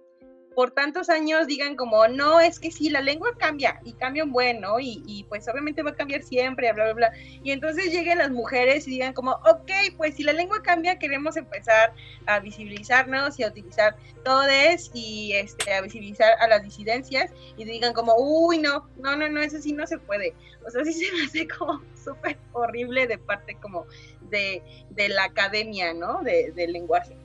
[0.57, 4.31] por tantos años digan como, no, es que sí, la lengua cambia y cambia un
[4.31, 4.79] buen, ¿no?
[4.79, 7.11] Y, pues obviamente va a cambiar siempre, bla, bla, bla.
[7.43, 11.37] Y entonces lleguen las mujeres y digan como, ok, pues si la lengua cambia, queremos
[11.37, 11.93] empezar
[12.25, 17.93] a visibilizarnos y a utilizar todes y este, a visibilizar a las disidencias y digan
[17.93, 20.33] como, uy, no, no, no, no, eso sí no se puede.
[20.65, 23.85] O sea, sí se me hace como súper horrible de parte como
[24.31, 26.23] de, de la academia, ¿no?
[26.23, 27.15] De, del lenguaje.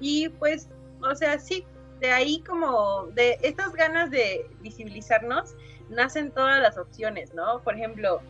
[0.00, 0.70] Y pues,
[1.02, 1.66] o sea, sí,
[2.00, 5.54] de ahí como de estas ganas de visibilizarnos
[5.88, 7.62] nacen todas las opciones, ¿no?
[7.62, 8.20] Por ejemplo,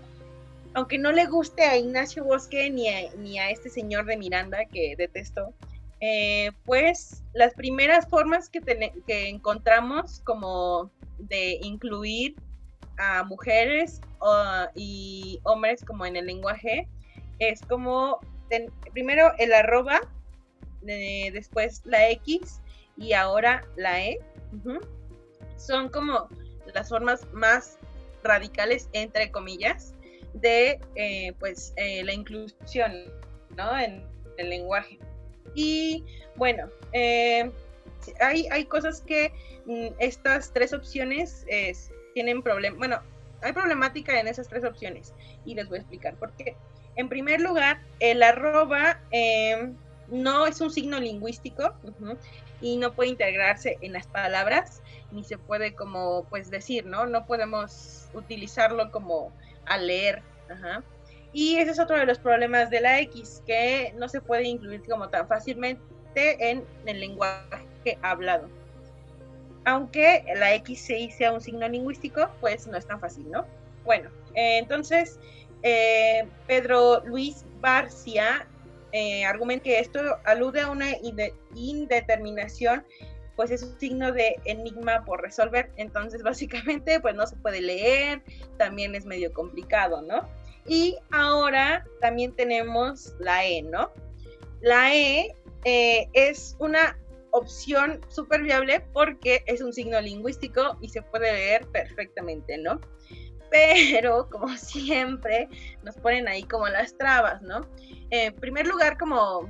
[0.75, 4.67] aunque no le guste a Ignacio Bosque ni a, ni a este señor de Miranda
[4.67, 5.53] que detesto,
[6.01, 8.61] eh, pues las primeras formas que,
[9.07, 12.37] que encontramos como de incluir
[12.99, 14.01] a mujeres
[14.75, 16.89] y hombres como en el lenguaje
[17.39, 18.21] es como
[18.93, 20.01] primero el arroba,
[20.87, 22.61] eh, después la X
[22.97, 24.19] y ahora la E,
[25.57, 26.29] son como
[26.75, 27.79] las formas más
[28.23, 29.95] radicales, entre comillas,
[30.35, 32.93] de eh, pues eh, la inclusión
[33.57, 33.79] ¿no?
[33.79, 34.05] en
[34.37, 34.99] el lenguaje.
[35.55, 36.05] Y
[36.37, 37.51] bueno, eh,
[38.21, 39.33] hay, hay, cosas que
[39.65, 41.47] mm, estas tres opciones
[42.15, 43.01] tienen problema, bueno,
[43.43, 46.57] hay problemática en esas tres opciones y les voy a explicar por qué.
[46.97, 49.01] En primer lugar, el arroba
[50.09, 51.75] no es un signo lingüístico
[52.61, 57.07] y no puede integrarse en las palabras ni se puede como pues decir, ¿no?
[57.07, 59.33] No podemos utilizarlo como
[59.67, 60.23] a leer.
[61.33, 64.83] Y ese es otro de los problemas de la X, que no se puede incluir
[64.89, 65.81] como tan fácilmente
[66.51, 68.49] en el lenguaje hablado.
[69.65, 73.45] Aunque la X sea un signo lingüístico, pues no es tan fácil, ¿no?
[73.85, 75.19] Bueno, entonces
[75.63, 78.47] eh, Pedro Luis Barcia
[78.97, 80.87] eh, argumenta que esto alude a una
[81.55, 82.83] indeterminación,
[83.37, 85.71] pues es un signo de enigma por resolver.
[85.77, 88.23] Entonces, básicamente, pues no se puede leer,
[88.57, 90.27] también es medio complicado, ¿no?
[90.67, 93.93] Y ahora también tenemos la E, ¿no?
[94.63, 96.99] La E eh, es una
[97.33, 102.81] opción súper viable porque es un signo lingüístico y se puede leer perfectamente, ¿no?
[103.51, 105.49] Pero, como siempre,
[105.83, 107.67] nos ponen ahí como las trabas, ¿no?
[108.11, 109.49] en primer lugar, como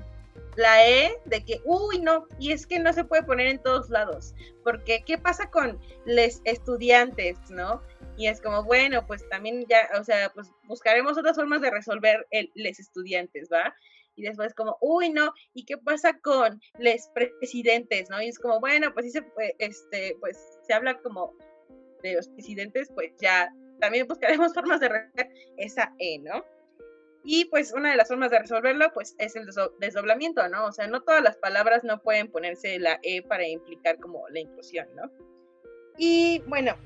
[0.57, 3.91] la E de que, uy, no, y es que no se puede poner en todos
[3.91, 7.83] lados, porque ¿qué pasa con los estudiantes, no?
[8.17, 12.27] Y es como, bueno, pues también ya, o sea, pues buscaremos otras formas de resolver
[12.31, 13.75] el, los estudiantes, ¿va?
[14.15, 18.23] Y después como, uy, no, ¿y qué pasa con los presidentes, no?
[18.23, 19.27] Y es como, bueno, pues sí se,
[19.59, 21.35] este, pues se habla como
[22.03, 26.45] de los presidentes, pues ya también buscaremos formas de resolver esa E, ¿no?
[27.25, 29.49] Y pues una de las formas de resolverlo pues es el
[29.81, 30.67] desdoblamiento, ¿no?
[30.67, 34.39] O sea, no todas las palabras no pueden ponerse la E para implicar como la
[34.41, 35.11] inclusión, ¿no?
[35.99, 36.77] Y bueno,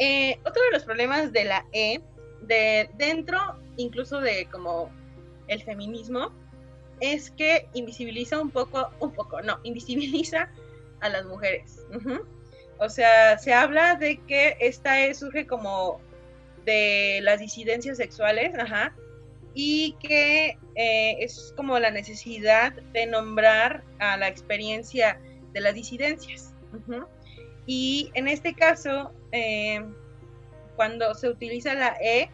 [0.00, 2.00] eh, otro de los problemas de la E,
[2.42, 3.38] de dentro
[3.76, 4.90] incluso de como
[5.48, 6.32] el feminismo,
[7.00, 10.50] es que invisibiliza un poco, un poco, no, invisibiliza
[11.00, 11.84] a las mujeres.
[12.78, 16.00] O sea, se habla de que esta E surge como
[16.64, 18.94] de las disidencias sexuales, ajá,
[19.54, 25.20] y que eh, es como la necesidad de nombrar a la experiencia
[25.52, 26.52] de las disidencias.
[27.66, 29.84] Y en este caso, eh,
[30.76, 32.28] cuando se utiliza la E,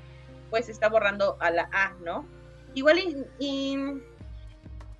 [0.48, 2.26] pues está borrando a la A, ¿no?
[2.74, 2.98] Igual
[3.38, 3.76] y,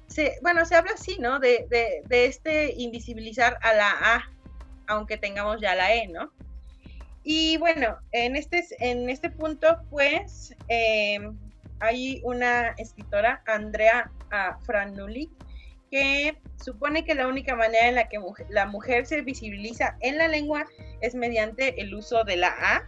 [0.06, 1.40] se, bueno, se habla así, ¿no?
[1.40, 4.30] De, de, este invisibilizar a la A,
[4.90, 6.32] aunque tengamos ya la E, ¿no?
[7.22, 11.38] Y bueno, en este, en este punto, pues, em,
[11.78, 14.10] hay una escritora, Andrea
[14.66, 15.30] Franuli,
[15.90, 20.28] que supone que la única manera en la que la mujer se visibiliza en la
[20.28, 20.66] lengua
[21.00, 22.82] es mediante el uso de la A.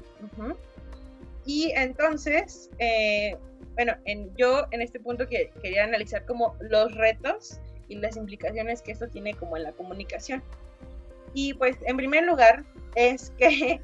[1.45, 3.37] Y entonces, eh,
[3.75, 8.83] bueno, en, yo en este punto que, quería analizar como los retos y las implicaciones
[8.83, 10.43] que esto tiene como en la comunicación.
[11.35, 12.65] Y pues en primer lugar
[12.95, 13.81] es que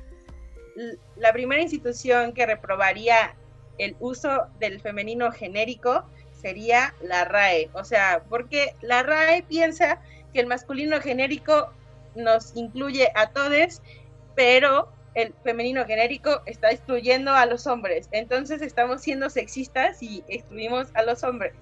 [1.17, 3.35] la primera institución que reprobaría
[3.79, 7.71] el uso del femenino genérico sería la RAE.
[7.73, 10.01] O sea, porque la RAE piensa
[10.33, 11.73] que el masculino genérico
[12.15, 13.83] nos incluye a todos,
[14.35, 18.09] pero el femenino genérico está excluyendo a los hombres.
[18.13, 21.55] Entonces estamos siendo sexistas y excluimos a los hombres.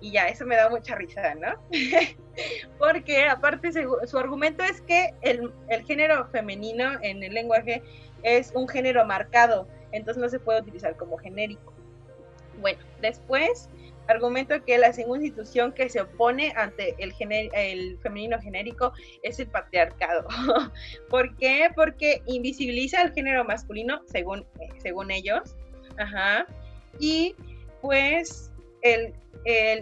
[0.00, 1.54] Y ya, eso me da mucha risa, ¿no?
[2.78, 7.82] Porque aparte su, argumento es que el, el género femenino en el lenguaje
[8.22, 11.74] es un género marcado, entonces no se puede utilizar como genérico.
[12.60, 13.68] Bueno, después
[14.10, 17.14] argumento que la segunda institución que se opone ante el,
[17.54, 20.26] el femenino genérico es el patriarcado.
[21.08, 21.70] ¿Por qué?
[21.74, 24.46] Porque invisibiliza al género masculino, según,
[24.78, 25.56] según ellos.
[25.98, 26.46] Ajá.
[26.98, 27.34] Y
[27.80, 28.49] pues
[28.82, 29.14] el,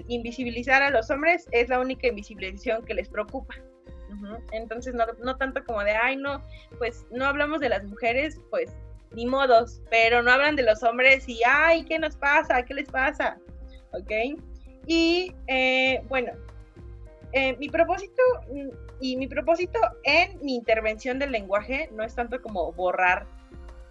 [0.08, 3.54] invisibilizar a los hombres es la única invisibilización que les preocupa.
[4.52, 6.42] Entonces, no, no tanto como de, ay, no,
[6.78, 8.72] pues no hablamos de las mujeres, pues
[9.12, 12.64] ni modos, pero no hablan de los hombres y, ay, ¿qué nos pasa?
[12.64, 13.38] ¿Qué les pasa?
[13.92, 14.40] ¿ok?
[14.86, 16.32] Y eh, bueno,
[17.32, 18.68] eh, mi propósito mm,
[19.00, 23.26] y mi propósito en mi intervención del lenguaje no es tanto como borrar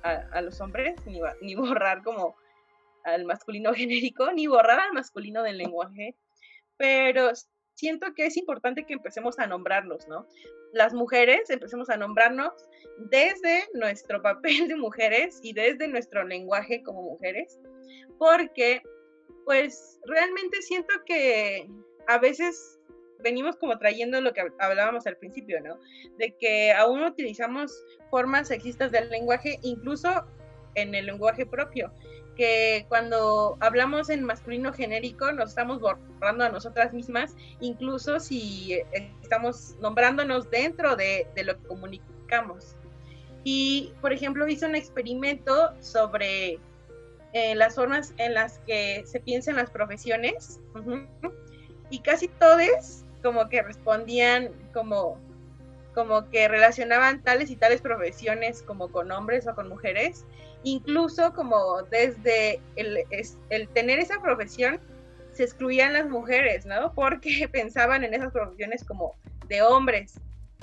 [0.03, 2.35] a, los hombres, ni, ni, borrar como
[3.07, 6.15] al masculino genérico, ni borrar al masculino del lenguaje,
[6.77, 7.31] pero
[7.73, 10.27] siento que es importante que empecemos a nombrarnos, ¿no?
[10.73, 12.53] Las mujeres empecemos a nombrarnos
[13.09, 17.59] desde nuestro papel de mujeres y desde nuestro lenguaje como mujeres,
[18.17, 18.81] porque
[19.45, 21.69] pues realmente siento que
[22.07, 22.79] a veces
[23.19, 25.79] venimos como trayendo lo que hablábamos al principio, ¿no?
[26.17, 27.71] De que aún utilizamos
[28.09, 30.09] formas sexistas del lenguaje, incluso
[30.75, 31.91] en el lenguaje propio,
[32.37, 38.79] que cuando hablamos en masculino genérico nos estamos borrando a nosotras mismas, incluso si
[39.21, 42.75] estamos nombrándonos dentro de, lo que comunicamos.
[43.43, 46.59] Y, por ejemplo, hice un experimento sobre
[47.55, 50.59] las formas en las que se piensa en las profesiones
[51.89, 55.19] y casi todos como que respondían como
[55.97, 60.27] como que relacionaban tales y tales profesiones como con hombres o con mujeres,
[60.61, 62.99] incluso como desde el,
[63.49, 64.79] el tener esa profesión
[65.31, 66.93] se excluían las mujeres, ¿no?
[66.95, 69.15] Porque pensaban en esas profesiones como
[69.47, 70.19] de hombres.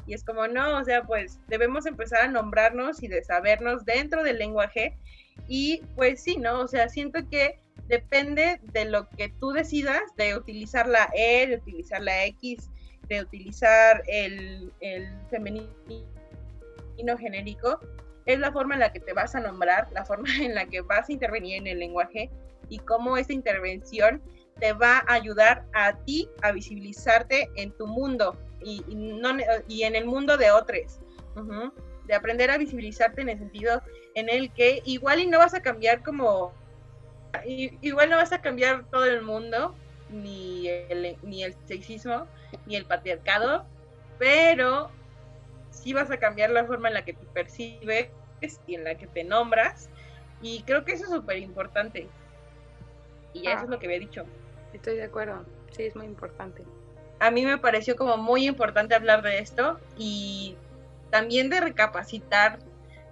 [0.06, 4.22] Y es como, no, o sea, pues debemos empezar a nombrarnos y de sabernos dentro
[4.22, 4.96] del lenguaje
[5.48, 6.60] y pues sí, ¿no?
[6.60, 11.56] O sea, siento que depende de lo que tú decidas, de utilizar la E, de
[11.56, 12.70] utilizar la X,
[13.08, 15.68] de utilizar el, el femenino
[17.18, 17.80] genérico,
[18.26, 20.80] es la forma en la que te vas a nombrar, la forma en la que
[20.80, 22.30] vas a intervenir en el lenguaje
[22.68, 24.22] y cómo esa intervención
[24.58, 29.36] te va a ayudar a ti a visibilizarte en tu mundo y, no,
[29.68, 31.00] y en el mundo de otros.
[32.06, 33.82] De aprender a visibilizarte en el sentido
[34.14, 36.52] en el que igual y no vas a cambiar como,
[37.44, 39.74] igual no vas a cambiar todo el mundo,
[40.08, 42.26] ni el, ni el sexismo,
[42.66, 43.66] ni el patriarcado,
[44.18, 44.90] pero
[45.70, 48.10] sí vas a cambiar la forma en la que te percibes
[48.66, 49.88] y en la que te nombras.
[50.40, 52.08] Y creo que eso es súper importante.
[53.32, 54.24] Y eso es lo que había dicho.
[54.72, 55.44] Estoy de acuerdo.
[55.70, 56.64] Sí, es muy importante.
[57.18, 60.56] A mí me pareció como muy importante hablar de esto y
[61.10, 62.58] también de recapacitar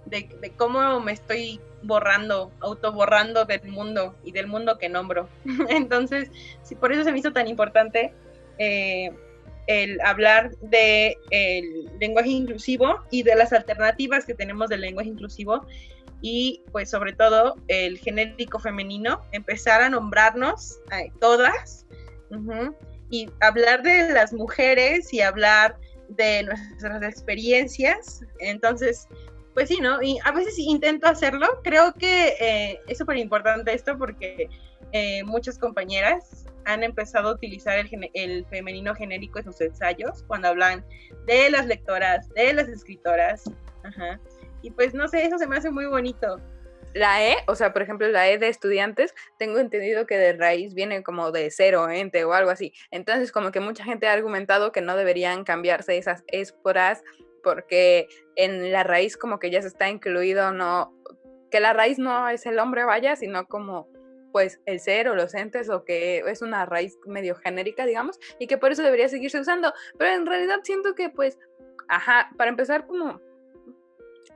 [0.05, 5.27] de, cómo me estoy borrando, autoborrando del mundo y del mundo que nombro.
[5.69, 6.29] Entonces,
[6.63, 8.13] sí, por eso se me hizo tan importante
[8.57, 9.11] eh,
[9.67, 11.15] el hablar del
[11.99, 15.65] lenguaje inclusivo y de las alternativas que tenemos del lenguaje inclusivo
[16.21, 21.85] y pues sobre todo el genérico femenino, empezar a nombrarnos a todas
[23.09, 28.21] y hablar de las mujeres y hablar de nuestras experiencias.
[28.39, 29.07] Entonces,
[29.53, 30.01] pues sí, ¿no?
[30.01, 31.47] Y a veces intento hacerlo.
[31.63, 34.49] Creo que eh, es súper importante esto porque
[34.91, 40.47] eh, muchas compañeras han empezado a utilizar el, el, femenino genérico en sus ensayos cuando
[40.49, 40.85] hablan
[41.25, 43.43] de las lectoras, de las escritoras.
[43.83, 44.19] Ajá.
[44.61, 46.39] Y pues no sé, eso se me hace muy bonito
[46.93, 50.73] la E, o sea, por ejemplo, la E de estudiantes, tengo entendido que de raíz
[50.73, 52.73] viene como de cero, ente o algo así.
[52.91, 57.03] Entonces, como que mucha gente ha argumentado que no deberían cambiarse esas esporas
[57.43, 60.93] porque en la raíz como que ya se está incluido, no,
[61.51, 63.87] que la raíz no es el hombre, vaya, sino como
[64.31, 68.47] pues el ser o los entes o que es una raíz medio genérica, digamos, y
[68.47, 69.71] que por eso debería seguirse usando.
[69.99, 71.37] Pero en realidad siento que pues,
[71.87, 73.21] ajá, para empezar como,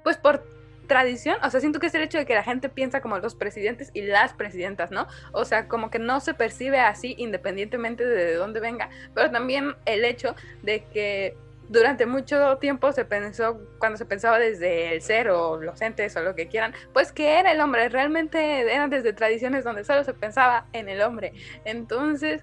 [0.03, 0.45] pues por
[0.87, 3.35] tradición, o sea, siento que es el hecho de que la gente piensa como los
[3.35, 5.07] presidentes y las presidentas, ¿no?
[5.33, 10.05] O sea, como que no se percibe así independientemente de dónde venga, pero también el
[10.05, 11.35] hecho de que
[11.69, 16.21] durante mucho tiempo se pensó, cuando se pensaba desde el ser o los entes o
[16.21, 20.13] lo que quieran, pues que era el hombre, realmente eran desde tradiciones donde solo se
[20.13, 21.33] pensaba en el hombre.
[21.65, 22.41] Entonces,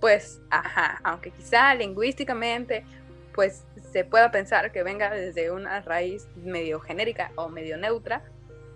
[0.00, 2.84] pues, ajá, aunque quizá lingüísticamente,
[3.34, 8.22] pues se pueda pensar que venga desde una raíz medio genérica o medio neutra,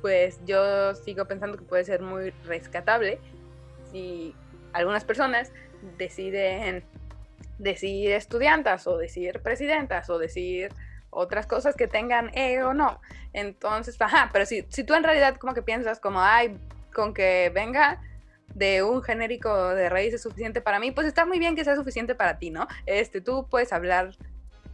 [0.00, 3.18] pues yo sigo pensando que puede ser muy rescatable
[3.90, 4.34] si
[4.72, 5.52] algunas personas
[5.98, 6.84] deciden
[7.58, 10.72] decir estudiantas o decir presidentas o decir
[11.10, 13.00] otras cosas que tengan E o no.
[13.32, 16.58] Entonces, ajá, pero si, si tú en realidad como que piensas como, ay,
[16.92, 18.00] con que venga
[18.54, 21.76] de un genérico de raíz es suficiente para mí, pues está muy bien que sea
[21.76, 22.66] suficiente para ti, ¿no?
[22.86, 24.16] Este, tú puedes hablar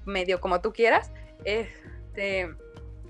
[0.04, 1.12] medio como tú quieras.
[1.44, 2.54] Este,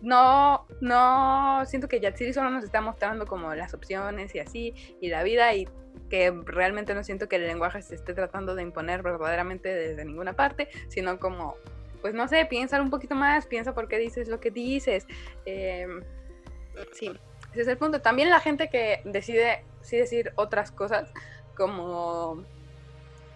[0.02, 5.08] no, no, siento que Yatsiri solo nos está mostrando como las opciones y así, y
[5.08, 5.68] la vida, y
[6.08, 10.32] que realmente no siento que el lenguaje se esté tratando de imponer verdaderamente desde ninguna
[10.34, 11.56] parte, sino como,
[12.00, 15.06] pues no sé, piensa un poquito más, piensa por qué dices lo que dices.
[15.44, 16.02] Em,
[16.92, 17.12] sí,
[17.52, 18.00] ese es el punto.
[18.00, 21.12] También la gente que decide sí decir otras cosas,
[21.56, 22.44] como,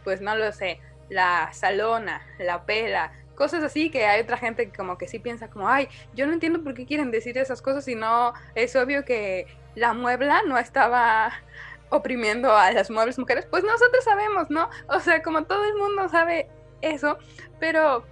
[0.04, 4.76] pues no lo sé, la salona, la pela, cosas así que hay otra gente que
[4.76, 7.86] como que sí piensa como, ay, yo no entiendo por qué quieren decir esas cosas
[7.88, 11.32] y no es obvio que la muebla no estaba
[11.90, 14.68] oprimiendo a las muebles mujeres, pues nosotros sabemos, ¿no?
[14.88, 16.48] O sea, como todo el mundo sabe
[16.80, 17.18] eso,
[17.60, 18.04] pero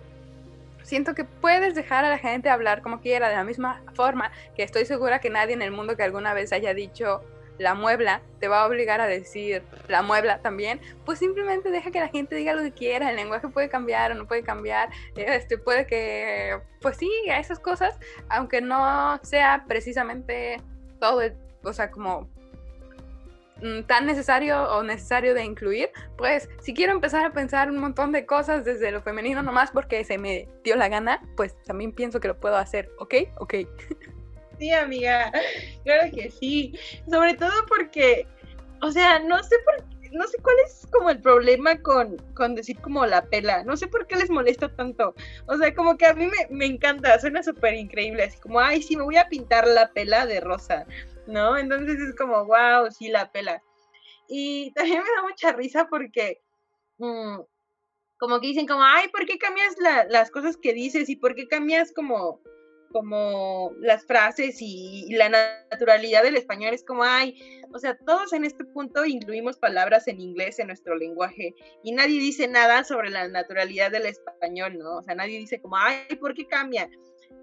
[0.83, 4.63] siento que puedes dejar a la gente hablar como quiera, de la misma forma que
[4.63, 7.23] estoy segura que nadie en el mundo que alguna vez haya dicho
[7.61, 12.01] la muebla te va a obligar a decir la muebla también, pues simplemente deja que
[12.01, 15.59] la gente diga lo que quiera, el lenguaje puede cambiar o no puede cambiar, este
[15.59, 17.99] puede que, pues sí, a esas cosas,
[18.29, 20.61] aunque no sea precisamente
[20.99, 21.23] todo,
[21.63, 22.29] o sea, como
[23.63, 28.11] Mm, tan necesario o necesario de incluir, pues si quiero empezar a pensar un montón
[28.11, 32.21] de cosas desde lo femenino nomás porque se me dio la gana, pues también pienso
[32.21, 33.15] que lo puedo hacer, ¿ok?
[33.39, 33.55] Ok.
[34.61, 35.33] Sí, amiga,
[35.85, 36.79] claro que sí.
[37.11, 38.27] Sobre todo porque,
[38.83, 42.81] o sea, no sé por no sé cuál es como el problema con, con decir
[42.81, 43.63] como la pela.
[43.65, 45.15] No sé por qué les molesta tanto.
[45.47, 48.25] O sea, como que a mí me, me encanta, suena súper increíble.
[48.25, 50.85] Así como, ay, sí, me voy a pintar la pela de rosa.
[51.31, 51.57] ¿no?
[51.57, 53.63] Entonces es como, wow, sí, la pela.
[54.29, 56.43] Y también me da mucha risa porque
[56.99, 57.39] mm,
[58.19, 59.77] como que dicen como, ay, ¿por qué cambias
[60.09, 62.41] las cosas que dices y por qué cambias como,
[62.93, 65.29] como las frases y, la
[65.71, 66.75] naturalidad del español?
[66.75, 70.97] Es como, ay, o sea, todos en este punto incluimos palabras en inglés en nuestro
[70.97, 74.99] lenguaje y nadie dice nada sobre la naturalidad del español, ¿no?
[74.99, 76.89] O sea, nadie dice como, ay, ¿por qué cambia?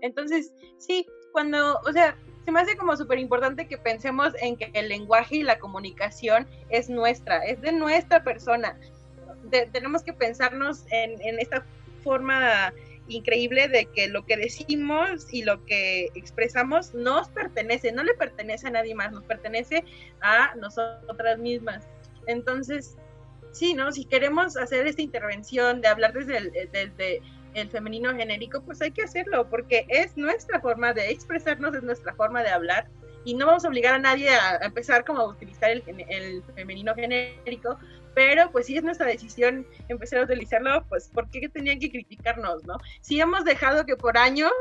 [0.01, 2.17] Entonces, sí, cuando, o sea,
[2.47, 6.47] se me hace como súper importante que pensemos en que el lenguaje y la comunicación
[6.69, 8.79] es nuestra, es de nuestra persona.
[9.73, 11.65] tenemos que pensarnos en, esta
[12.05, 12.73] forma
[13.07, 18.67] increíble de que lo que decimos y lo que expresamos nos pertenece, no le pertenece
[18.67, 19.83] a nadie más, nos pertenece
[20.21, 21.87] a nosotras mismas.
[22.27, 22.97] Entonces,
[23.51, 23.91] sí, ¿no?
[23.91, 27.21] Si queremos hacer esta intervención de hablar desde el, desde
[27.53, 32.13] el femenino genérico, pues hay que hacerlo, porque es nuestra forma de expresarnos, es nuestra
[32.13, 32.87] forma de hablar,
[33.25, 36.93] y no vamos a obligar a nadie a empezar como a utilizar el, el femenino
[36.95, 37.77] genérico,
[38.17, 42.63] pero pues si es nuestra decisión empezar a utilizarlo, pues ¿por qué tenían que criticarnos,
[42.63, 42.79] no?
[42.99, 44.51] Si hemos dejado que por años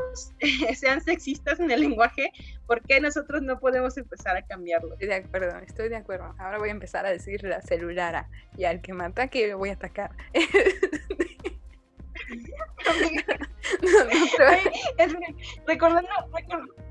[0.75, 2.31] sean sexistas en el lenguaje,
[2.67, 4.93] ¿por qué nosotros no podemos empezar a cambiarlo?
[4.93, 6.35] Estoy de acuerdo, estoy de acuerdo.
[6.37, 9.73] Ahora voy a empezar a decir la celulara y al que me ataque voy a
[9.73, 10.11] atacar.
[15.65, 16.86] recordando, recordando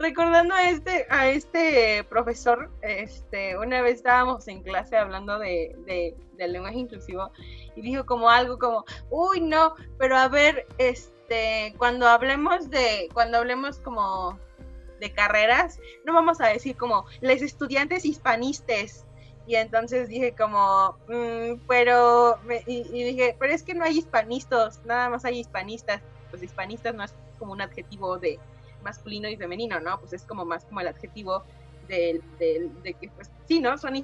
[0.00, 6.52] a este, a este profesor, este, una vez estábamos en clase hablando de, de, del
[6.52, 7.30] lenguaje inclusivo
[7.74, 13.38] y dijo como algo como, uy no, pero a ver, este, cuando hablemos de, cuando
[13.38, 14.38] hablemos como
[15.00, 19.04] de carreras, no vamos a decir como les estudiantes hispanistas,
[19.48, 25.08] y entonces dije como, mm, pero, y, dije, pero es que no hay hispanistas, nada
[25.08, 26.02] más hay hispanistas.
[26.28, 28.38] Pues hispanistas no es como un adjetivo de
[28.88, 29.98] masculino y femenino, ¿no?
[30.00, 31.44] Pues es como más como el adjetivo
[31.88, 33.76] de, de que, pues sí, ¿no?
[33.76, 33.94] Son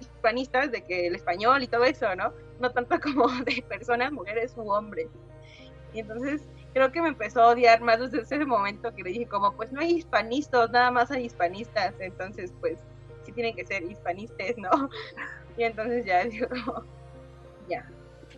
[0.00, 2.32] hispanistas, de que el español y todo eso, ¿no?
[2.60, 5.08] No tanto como de personas, mujeres u hombres.
[5.92, 9.26] Y entonces creo que me empezó a odiar más desde ese momento que le dije
[9.26, 12.80] como, pues no hay hispanistas, nada más hay hispanistas, entonces pues
[13.24, 14.70] sí tienen que ser hispanistas, ¿no?
[15.56, 16.48] Y entonces ya digo,
[17.68, 17.88] ya.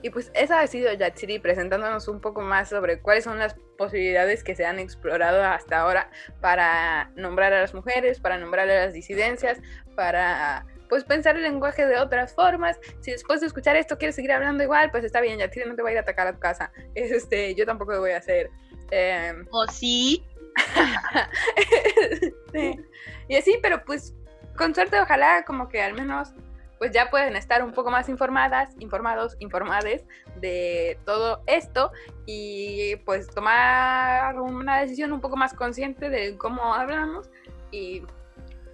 [0.03, 4.43] Y pues esa ha sido Yatsiri presentándonos un poco más sobre cuáles son las posibilidades
[4.43, 6.11] que se han explorado hasta ahora
[6.41, 9.59] para nombrar a las mujeres, para nombrar a las disidencias,
[9.95, 12.79] para pues pensar el lenguaje de otras formas.
[13.01, 15.83] Si después de escuchar esto quieres seguir hablando igual, pues está bien, Yatsiri no te
[15.83, 16.73] va a ir a atacar a tu casa.
[16.95, 18.51] Este, yo tampoco lo voy a hacer.
[18.91, 20.25] Eh, ¿O sí?
[22.53, 22.81] sí.
[23.29, 24.15] Y así, pero pues
[24.57, 26.33] con suerte ojalá como que al menos
[26.79, 30.05] pues ya pueden estar un poco más informadas, informados, informades
[30.41, 31.91] de todo esto
[32.27, 37.31] y pues tomar una decisión un poco más consciente de cómo hablamos
[37.71, 38.03] y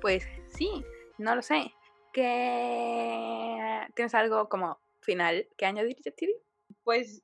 [0.00, 0.84] pues sí,
[1.18, 1.72] no lo sé.
[2.12, 6.34] ¿Qué tienes algo como final que añadir, Yatiri?
[6.84, 7.22] Pues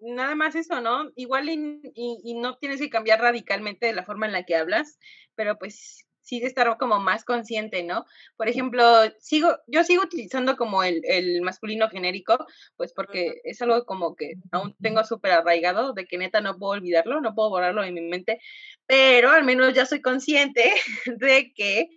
[0.00, 1.10] nada más eso, ¿no?
[1.14, 4.98] Igual y, y, no tienes que cambiar radicalmente de la forma en la que hablas,
[5.34, 8.06] pero pues sí de estar como más consciente, ¿no?
[8.36, 8.82] Por ejemplo,
[9.20, 12.38] sigo, yo sigo utilizando como el, el masculino genérico,
[12.76, 16.72] pues porque es algo como que aún tengo súper arraigado, de que neta no puedo
[16.72, 18.40] olvidarlo, no puedo borrarlo de mi mente,
[18.86, 20.72] pero al menos ya soy consciente
[21.18, 21.88] de que,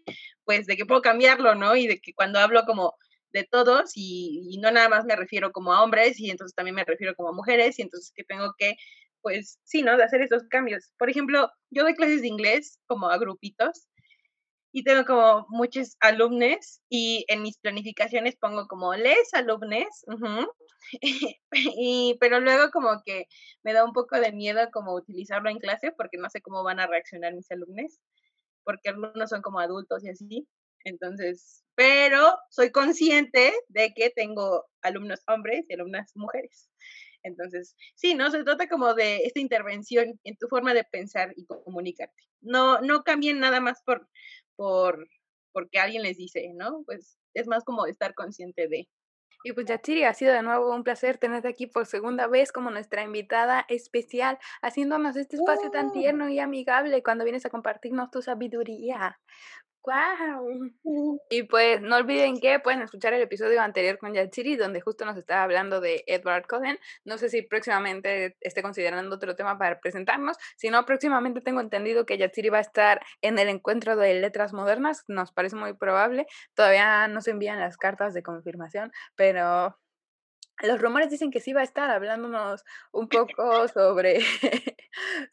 [0.46, 1.76] pues, de que puedo cambiarlo, ¿no?
[1.76, 2.96] Y de que cuando hablo como
[3.32, 6.76] de todos y, y no nada más me refiero como a hombres y entonces también
[6.76, 8.76] me refiero como a mujeres y entonces que tengo que
[9.22, 9.98] pues sí, ¿no?
[9.98, 10.94] De hacer esos cambios.
[10.98, 13.88] Por ejemplo, yo doy clases de inglés como a grupitos
[14.72, 20.06] y tengo como muchos alumnos y en mis planificaciones pongo como les alumnes,
[21.52, 23.26] y, pero luego como que
[23.64, 26.80] me da un poco de miedo como utilizarlo en clase porque no sé cómo van
[26.80, 28.00] a reaccionar mis alumnos,
[28.64, 30.48] porque algunos son como adultos y así,
[30.84, 36.70] entonces, pero soy consciente de que tengo alumnos hombres y alumnas mujeres.
[37.24, 38.32] Entonces, sí, ¿no?
[38.32, 42.24] Se trata como de esta intervención en tu forma de pensar y comunicarte.
[42.42, 44.08] No, no cambien nada más por,
[44.58, 45.08] por
[45.54, 46.84] porque alguien les dice, ¿no?
[46.86, 48.88] Pues es más como estar consciente de.
[49.44, 52.70] Y pues Yachiri, ha sido de nuevo un placer tenerte aquí por segunda vez como
[52.70, 58.22] nuestra invitada especial, haciéndonos este espacio tan tierno y amigable cuando vienes a compartirnos tu
[58.22, 59.20] sabiduría.
[59.88, 60.70] ¡Wow!
[61.30, 65.16] Y pues no olviden que pueden escuchar el episodio anterior con Yatsiri, donde justo nos
[65.16, 66.78] estaba hablando de Edward Cullen.
[67.06, 70.36] No sé si próximamente esté considerando otro tema para presentarnos.
[70.58, 74.52] Si no, próximamente tengo entendido que Yatsiri va a estar en el encuentro de letras
[74.52, 75.06] modernas.
[75.08, 76.28] Nos parece muy probable.
[76.54, 79.78] Todavía no se envían las cartas de confirmación, pero
[80.64, 84.20] los rumores dicen que sí va a estar hablándonos un poco sobre,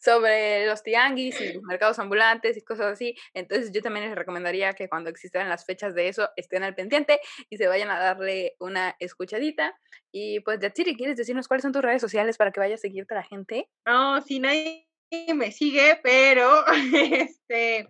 [0.00, 3.16] sobre los tianguis y los mercados ambulantes y cosas así.
[3.32, 7.20] Entonces yo también les recomendaría que cuando existan las fechas de eso estén al pendiente
[7.50, 9.78] y se vayan a darle una escuchadita.
[10.12, 13.14] Y pues Yatsiri, ¿quieres decirnos cuáles son tus redes sociales para que vaya a seguirte
[13.14, 13.68] la gente?
[13.86, 14.86] No, si nadie
[15.34, 17.88] me sigue, pero este,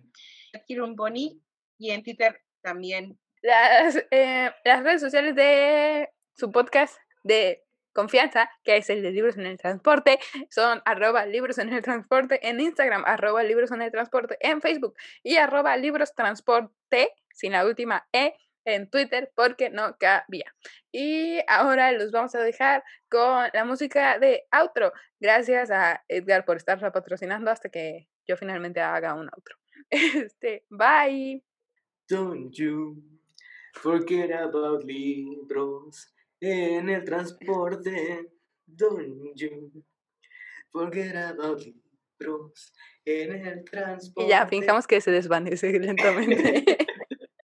[0.65, 1.41] quiero un boni
[1.77, 3.19] y en Twitter también.
[3.41, 7.64] Las, eh, las redes sociales de su podcast de
[7.95, 10.19] confianza, que es el de libros en el transporte,
[10.49, 14.95] son arroba libros en el transporte en Instagram, arroba libros en el transporte en Facebook
[15.23, 18.35] y arroba libros transporte, sin la última E,
[18.65, 20.53] en Twitter porque no cabía.
[20.91, 24.91] Y ahora los vamos a dejar con la música de outro.
[25.19, 29.55] Gracias a Edgar por estarla patrocinando hasta que yo finalmente haga un outro.
[30.25, 31.43] Este, bye.
[32.09, 32.97] Don't you
[33.73, 38.31] forget about libros en el transporte.
[38.65, 39.71] Don't you
[40.71, 41.61] forget about
[42.19, 42.73] libros
[43.05, 44.27] en el transporte.
[44.27, 46.77] Y ya, fijamos que se desvanece lentamente.